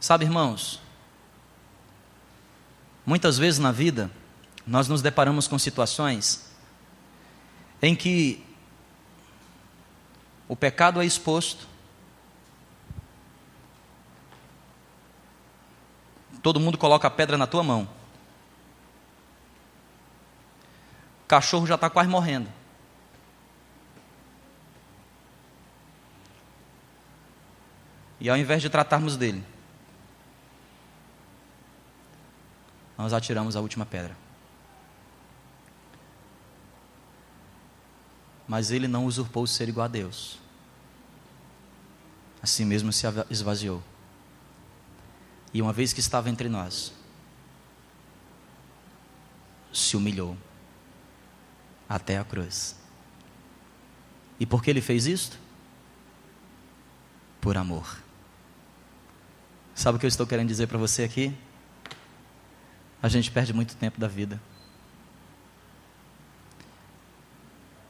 Sabe, 0.00 0.24
irmãos, 0.24 0.80
muitas 3.04 3.36
vezes 3.36 3.60
na 3.60 3.70
vida 3.70 4.10
nós 4.66 4.88
nos 4.88 5.02
deparamos 5.02 5.46
com 5.46 5.58
situações 5.58 6.48
em 7.82 7.94
que 7.94 8.44
o 10.48 10.56
pecado 10.56 11.02
é 11.02 11.04
exposto, 11.04 11.68
todo 16.42 16.58
mundo 16.58 16.78
coloca 16.78 17.06
a 17.06 17.10
pedra 17.10 17.36
na 17.36 17.46
tua 17.46 17.62
mão, 17.62 17.88
o 21.24 21.28
cachorro 21.28 21.66
já 21.66 21.74
está 21.74 21.90
quase 21.90 22.08
morrendo. 22.08 22.48
E 28.20 28.28
ao 28.28 28.36
invés 28.36 28.62
de 28.62 28.70
tratarmos 28.70 29.16
dele, 29.16 29.44
nós 32.96 33.12
atiramos 33.12 33.54
a 33.54 33.60
última 33.60 33.86
pedra. 33.86 34.27
Mas 38.48 38.70
ele 38.70 38.88
não 38.88 39.04
usurpou 39.04 39.42
o 39.42 39.46
ser 39.46 39.68
igual 39.68 39.84
a 39.84 39.88
Deus. 39.88 40.38
Assim 42.42 42.64
mesmo 42.64 42.92
se 42.92 43.06
esvaziou. 43.28 43.82
E 45.52 45.60
uma 45.60 45.72
vez 45.72 45.92
que 45.92 46.00
estava 46.00 46.30
entre 46.30 46.48
nós, 46.48 46.92
se 49.72 49.96
humilhou 49.96 50.36
até 51.88 52.18
a 52.18 52.24
cruz. 52.24 52.76
E 54.40 54.46
por 54.46 54.62
que 54.62 54.70
ele 54.70 54.80
fez 54.80 55.06
isto? 55.06 55.38
Por 57.40 57.56
amor. 57.56 58.02
Sabe 59.74 59.96
o 59.96 59.98
que 60.00 60.06
eu 60.06 60.08
estou 60.08 60.26
querendo 60.26 60.48
dizer 60.48 60.66
para 60.66 60.78
você 60.78 61.04
aqui? 61.04 61.36
A 63.02 63.08
gente 63.08 63.30
perde 63.30 63.52
muito 63.52 63.76
tempo 63.76 64.00
da 64.00 64.08
vida. 64.08 64.40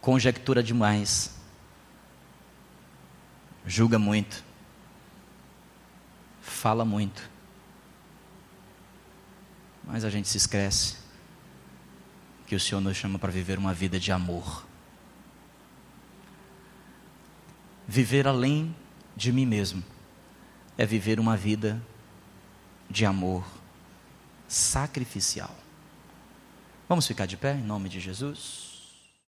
Conjectura 0.01 0.63
demais. 0.63 1.37
Julga 3.67 3.99
muito. 3.99 4.45
Fala 6.41 6.85
muito. 6.85 7.29
Mas 9.85 10.05
a 10.05 10.11
gente 10.11 10.29
se 10.29 10.37
esquece 10.37 10.97
que 12.47 12.55
o 12.55 12.61
Senhor 12.61 12.81
nos 12.81 12.97
chama 12.97 13.19
para 13.19 13.31
viver 13.31 13.59
uma 13.59 13.75
vida 13.75 14.01
de 14.01 14.11
amor. 14.11 14.67
Viver 17.87 18.27
além 18.27 18.75
de 19.17 19.33
mim 19.33 19.47
mesmo 19.47 19.83
é 20.77 20.87
viver 20.87 21.19
uma 21.19 21.37
vida 21.37 21.83
de 22.89 23.05
amor 23.05 23.45
sacrificial. 24.47 25.55
Vamos 26.89 27.07
ficar 27.07 27.27
de 27.27 27.37
pé 27.37 27.55
em 27.55 27.63
nome 27.63 27.89
de 27.89 28.01
Jesus? 28.01 28.78